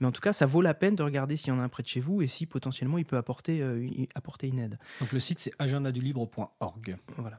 [0.00, 1.68] Mais en tout cas, ça vaut la peine de regarder s'il y en a un
[1.68, 4.78] près de chez vous et si potentiellement il peut apporter, euh, une- apporter une aide.
[5.00, 6.96] Donc le site, c'est agendadulibre.org.
[7.18, 7.38] Voilà.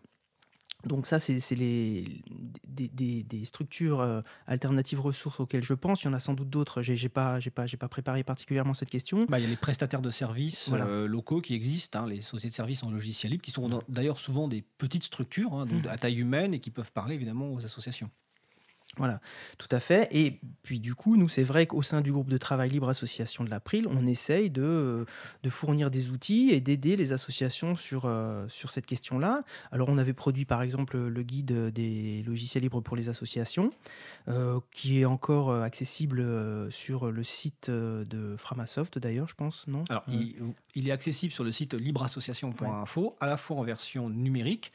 [0.86, 2.22] Donc ça, c'est les
[2.68, 6.04] des, des- des structures euh, alternatives ressources auxquelles je pense.
[6.04, 6.82] Il y en a sans doute d'autres.
[6.82, 9.26] J'ai j'ai pas, pas, préparé particulièrement cette question.
[9.30, 10.86] Bah, il y a les prestataires de services Voilà.
[10.88, 13.82] euh, locaux qui existent, hein, les sociétés de services en logiciel libre, qui sont dans-
[13.90, 15.90] d'ailleurs souvent des petites structures, hein, donc Mhm.
[15.90, 18.10] à taille humaine, et qui peuvent parler évidemment aux associations.
[18.98, 19.20] Voilà,
[19.58, 20.08] tout à fait.
[20.12, 23.44] Et puis du coup, nous, c'est vrai qu'au sein du groupe de travail Libre Association
[23.44, 25.06] de l'April, on essaye de, euh,
[25.44, 29.44] de fournir des outils et d'aider les associations sur, euh, sur cette question-là.
[29.72, 33.70] Alors, on avait produit par exemple le guide des logiciels libres pour les associations,
[34.28, 36.26] euh, qui est encore accessible
[36.72, 39.84] sur le site de Framasoft d'ailleurs, je pense, non?
[39.90, 40.36] Alors, il,
[40.76, 44.72] il est accessible sur le site libreassociation.info, à la fois en version numérique,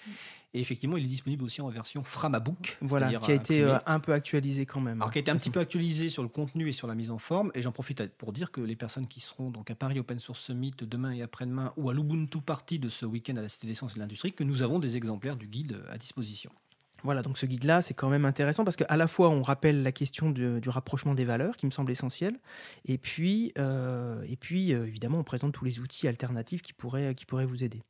[0.53, 2.79] et effectivement, il est disponible aussi en version Framabook.
[2.81, 3.73] Voilà, qui a été imprimé.
[3.77, 5.01] euh, un peu actualisé quand même.
[5.01, 7.11] Alors, qui a été un petit peu actualisé sur le contenu et sur la mise
[7.11, 7.53] en forme.
[7.55, 10.41] Et j'en profite pour dire que les personnes qui seront donc à Paris Open Source
[10.41, 13.75] Summit demain et après-demain, ou à l'Ubuntu Party de ce week-end à la Cité des
[13.75, 16.51] Sciences et de l'Industrie, que nous avons des exemplaires du guide à disposition.
[17.03, 19.93] Voilà, donc ce guide-là, c'est quand même intéressant parce qu'à la fois, on rappelle la
[19.93, 22.39] question du rapprochement des valeurs, qui me semble essentiel,
[22.85, 27.15] et puis, euh, et puis euh, évidemment, on présente tous les outils alternatifs qui pourraient,
[27.15, 27.81] qui pourraient vous aider.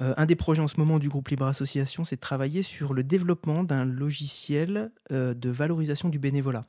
[0.00, 2.94] Euh, un des projets en ce moment du groupe Libre Association, c'est de travailler sur
[2.94, 6.62] le développement d'un logiciel euh, de valorisation du bénévolat.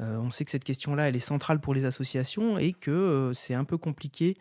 [0.00, 3.54] Euh, on sait que cette question-là, elle est centrale pour les associations et que c'est
[3.54, 4.36] un peu compliqué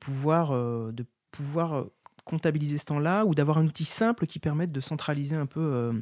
[0.00, 0.52] pouvoir,
[0.92, 1.86] de pouvoir
[2.24, 5.92] comptabiliser ce temps-là ou d'avoir un outil simple qui permette de centraliser un peu,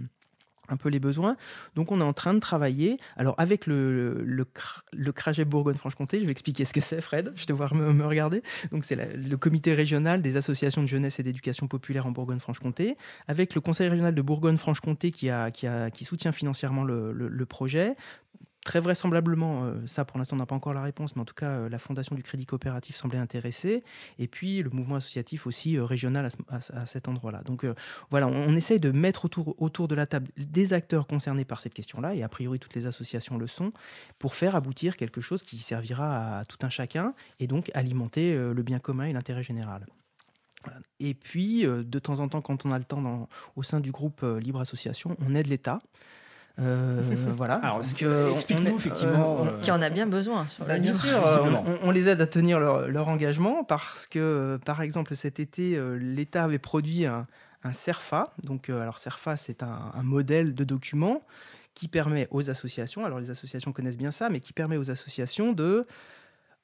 [0.71, 1.37] un peu les besoins.
[1.75, 2.99] Donc on est en train de travailler.
[3.17, 4.47] Alors avec le, le,
[4.93, 5.13] le
[5.45, 8.43] Bourgogne-Franche-Comté, je vais expliquer ce que c'est Fred, je te vois me, regarder.
[8.73, 12.97] Donc c'est le comité régional des associations de jeunesse et d'éducation populaire en Bourgogne-Franche-Comté,
[13.29, 17.47] avec le conseil régional de Bourgogne-Franche-Comté qui, a, qui, a, qui soutient financièrement le- le
[17.47, 17.95] projet.
[18.63, 21.35] Très vraisemblablement, euh, ça pour l'instant on n'a pas encore la réponse, mais en tout
[21.35, 23.83] cas euh, la Fondation du Crédit Coopératif semblait intéressée,
[24.19, 26.37] et puis le mouvement associatif aussi euh, régional à, ce-
[26.77, 27.43] à- à cet endroit-là.
[27.45, 27.65] Donc
[28.11, 31.73] voilà, on, essaye de mettre autour, autour de la table des acteurs concernés par cette
[31.73, 33.71] question-là, et a priori toutes les associations le sont,
[34.19, 38.63] pour faire aboutir quelque chose qui servira à tout un chacun, et donc alimenter le
[38.63, 39.87] bien commun et l'intérêt général.
[40.99, 44.23] Et puis, de temps en temps, quand on a le temps au sein du groupe
[44.39, 45.79] Libre Association, on aide l'État.
[46.59, 47.01] Euh,
[47.37, 47.55] voilà.
[47.55, 50.79] Alors, parce que on- explique-nous, effectivement, euh, euh, Qui en a bien besoin sur bah,
[50.79, 51.51] bien sûr, euh,
[51.83, 55.81] on, on les aide à tenir leur, leur engagement parce que, par exemple, cet été,
[55.99, 57.23] l'État avait produit un,
[57.65, 58.35] un CERFA.
[58.43, 61.23] Donc, alors CERFA, c'est un, un modèle de document
[61.75, 65.53] qui permet aux associations, alors les associations connaissent bien ça, mais qui permet aux associations
[65.53, 65.87] de,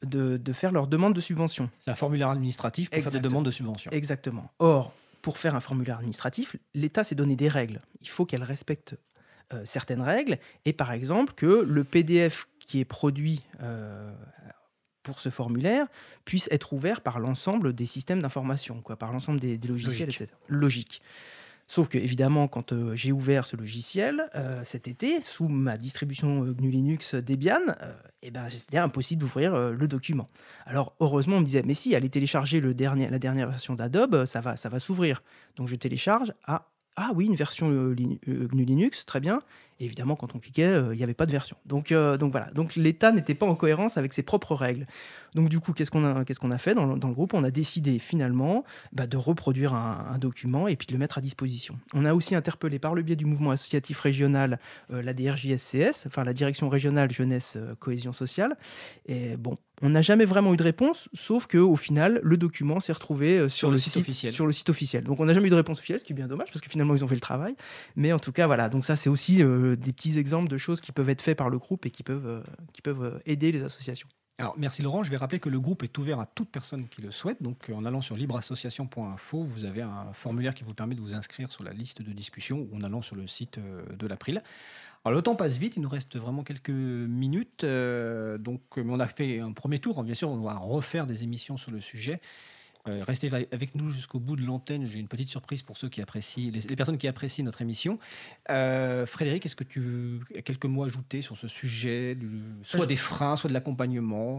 [0.05, 1.71] de, de faire leur demande de subvention.
[1.85, 3.31] C'est un formulaire administratif pour faire des Exactement.
[3.31, 3.91] demandes de subvention.
[3.93, 4.51] Exactement.
[4.59, 7.81] Or, pour faire un formulaire administratif, l'État s'est donné des règles.
[8.03, 8.97] Il faut qu'elle respecte
[9.53, 14.13] euh, certaines règles et par exemple que le PDF qui est produit euh,
[15.03, 15.87] pour ce formulaire
[16.25, 20.23] puisse être ouvert par l'ensemble des systèmes d'information, quoi, par l'ensemble des, des logiciels, Logique.
[20.23, 20.37] etc.
[20.49, 21.03] Logique.
[21.69, 26.45] Sauf que, évidemment, quand euh, j'ai ouvert ce logiciel euh, cet été, sous ma distribution
[26.45, 27.61] euh, GNU Linux Debian,
[28.23, 30.29] eh ben, c'était impossible d'ouvrir le document.
[30.65, 34.27] Alors, heureusement, on me disait, mais si, allez télécharger le dernier, la dernière version d'Adobe,
[34.27, 35.23] ça va, ça va s'ouvrir.
[35.57, 36.33] Donc, je télécharge.
[36.45, 39.39] Ah, ah oui, une version euh, Lin- euh, GNU Linux, très bien.
[39.79, 41.57] Et évidemment, quand on cliquait, euh, il n'y avait pas de version.
[41.67, 42.51] Donc, euh, donc voilà.
[42.53, 44.87] Donc, l'État n'était pas en cohérence avec ses propres règles.
[45.35, 47.35] Donc, du coup, qu'est-ce qu'on a, qu'est-ce qu'on a fait dans, le- dans le groupe?
[47.35, 51.19] On a décidé finalement bah, de reproduire un, un document et puis de le mettre
[51.19, 51.79] à disposition.
[51.93, 54.59] On a aussi interpellé par le biais du mouvement associatif régional
[54.93, 58.57] euh, la DRJSCS, enfin la Direction régionale jeunesse cohésion sociale.
[59.07, 62.81] Et bon, on n'a jamais vraiment eu de réponse, sauf que au final, le document
[62.81, 64.33] s'est retrouvé sur, le site officiel.
[64.33, 65.05] Sur le site officiel.
[65.05, 66.71] Donc, on n'a jamais eu de réponse officielle, ce qui est bien dommage parce que
[66.71, 67.55] finalement, ils ont fait le travail.
[67.95, 68.71] Mais en tout cas, voilà.
[68.71, 69.43] Donc ça, c'est aussi
[69.75, 72.27] des petits exemples de choses qui peuvent être faites par le groupe et qui peuvent,
[72.27, 72.43] euh,
[72.73, 74.09] qui peuvent euh, aider les associations.
[74.39, 75.03] Alors, merci Laurent.
[75.03, 77.43] Je vais rappeler que le groupe est ouvert à toute personne qui le souhaite.
[77.43, 81.15] Donc, euh, en allant sur libreassociation.info, vous avez un formulaire qui vous permet de vous
[81.15, 84.43] inscrire sur la liste de discussion ou en allant sur le site de l'April.
[85.05, 85.77] Alors, le temps passe vite.
[85.77, 87.65] Il nous reste vraiment quelques minutes.
[87.65, 90.03] donc, on a fait un premier tour.
[90.05, 92.21] Bien sûr, on va refaire des émissions sur le sujet.
[92.89, 94.87] Euh, restez avec nous jusqu'au bout de l'antenne.
[94.87, 97.99] J'ai une petite surprise pour ceux qui apprécient, les, les personnes qui apprécient notre émission.
[98.51, 102.85] Euh, Frédéric, est-ce que tu veux quelques mots ajouter sur ce sujet, du- soit Je-
[102.87, 104.39] des freins, soit de l'accompagnement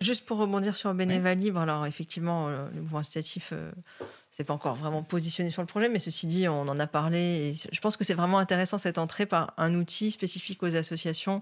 [0.00, 3.52] Juste pour rebondir sur Bénéva Libre, alors effectivement, euh, le mouvement associatif,
[4.30, 7.52] c'est pas encore vraiment positionné sur le projet, mais ceci dit, on en a parlé.
[7.72, 11.40] Je pense que c'est vraiment intéressant cette entrée par un outil spécifique aux associations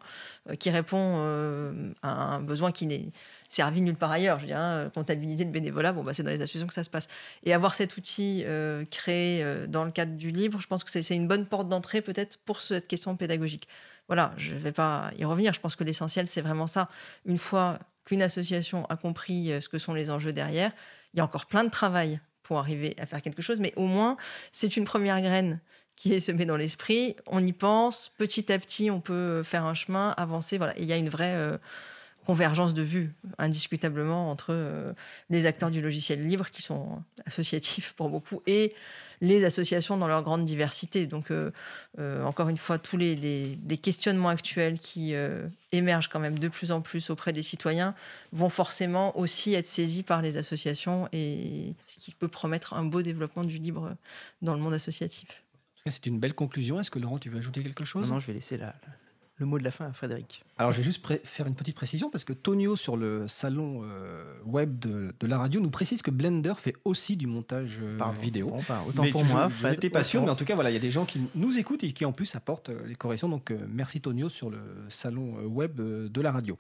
[0.49, 3.11] euh, qui répond euh, à un besoin qui n'est
[3.49, 4.37] servi nulle part ailleurs.
[4.37, 6.85] Je veux dire, hein, comptabiliser le bénévolat, bon, bah, c'est dans les associations que ça
[6.85, 7.09] se passe.
[7.45, 10.91] Et avoir cet outil euh, créé euh, dans le cadre du livre, je pense que
[10.91, 13.69] c'est une bonne porte d'entrée peut-être pour cette question pédagogique.
[14.09, 15.53] Voilà, je ne vais pas y revenir.
[15.53, 16.89] Je pense que l'essentiel, c'est vraiment ça.
[17.25, 20.73] Une fois qu'une association a compris euh, ce que sont les enjeux derrière,
[21.13, 23.87] il y a encore plein de travail pour arriver à faire quelque chose, mais au
[23.87, 24.17] moins,
[24.53, 25.61] c'est une première graine
[25.97, 27.17] qui est semée dans l'esprit.
[27.27, 30.59] On y pense, petit à petit, on peut faire un chemin, avancer.
[30.59, 30.75] Voilà.
[30.79, 31.59] Il y a une vraie euh,
[32.25, 34.93] convergence de vues, indiscutablement, entre euh,
[35.29, 38.75] les acteurs du logiciel libre, qui sont associatifs pour beaucoup, et
[39.21, 41.07] les associations dans leur grande diversité.
[41.07, 41.51] Donc, euh,
[41.99, 46.39] euh, encore une fois, tous les, les- les questionnements actuels qui euh, émergent quand même
[46.39, 47.95] de plus en plus auprès des citoyens
[48.33, 53.03] vont forcément aussi être saisis par les associations et ce qui peut promettre un beau
[53.03, 53.95] développement du libre
[54.43, 55.43] dans le monde associatif.
[55.89, 56.81] C'est une belle conclusion.
[56.81, 58.09] Est-ce que Laurent, tu veux ajouter quelque chose?
[58.09, 58.75] Non, non, je vais laisser la-
[59.39, 60.43] le mot de la fin à Frédéric.
[60.57, 64.25] Alors, je vais juste faire une petite précision parce que Tonio, sur le salon euh,
[64.47, 68.19] web de, de la radio, nous précise que Blender fait aussi du montage euh, Pardon.
[68.21, 68.49] vidéo.
[68.49, 70.27] Bon, bah, autant Mais pour moi, Je n'étais pas sûr, autant.
[70.27, 72.07] mais en tout cas, voilà, il y a des gens qui nous écoutent et qui
[72.07, 73.29] en plus apportent euh, les corrections.
[73.29, 74.59] Donc, euh, merci Tonio sur le
[74.89, 76.57] salon euh, web euh, de la radio.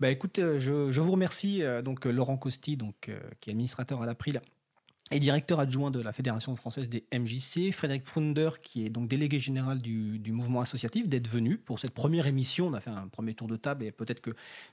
[0.00, 3.50] Bah, écoute, euh, je, je vous remercie euh, donc euh, Laurent Costi, donc euh, qui
[3.50, 4.40] est administrateur à l'April
[5.10, 9.38] et directeur adjoint de la Fédération française des MJC, Frédéric Frunder, qui est donc délégué
[9.38, 12.68] général du, du mouvement associatif, d'être venu pour cette première émission.
[12.68, 14.30] On a fait un premier tour de table et peut-être que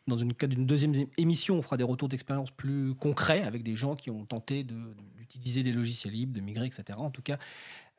[0.08, 3.76] dans une cas d'une deuxième émission, on fera des retours d'expérience plus concrets avec des
[3.76, 6.98] gens qui ont tenté d'utiliser des logiciels libres, de migrer, etc.
[6.98, 7.38] En tout cas,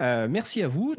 [0.03, 0.95] euh, merci à vous.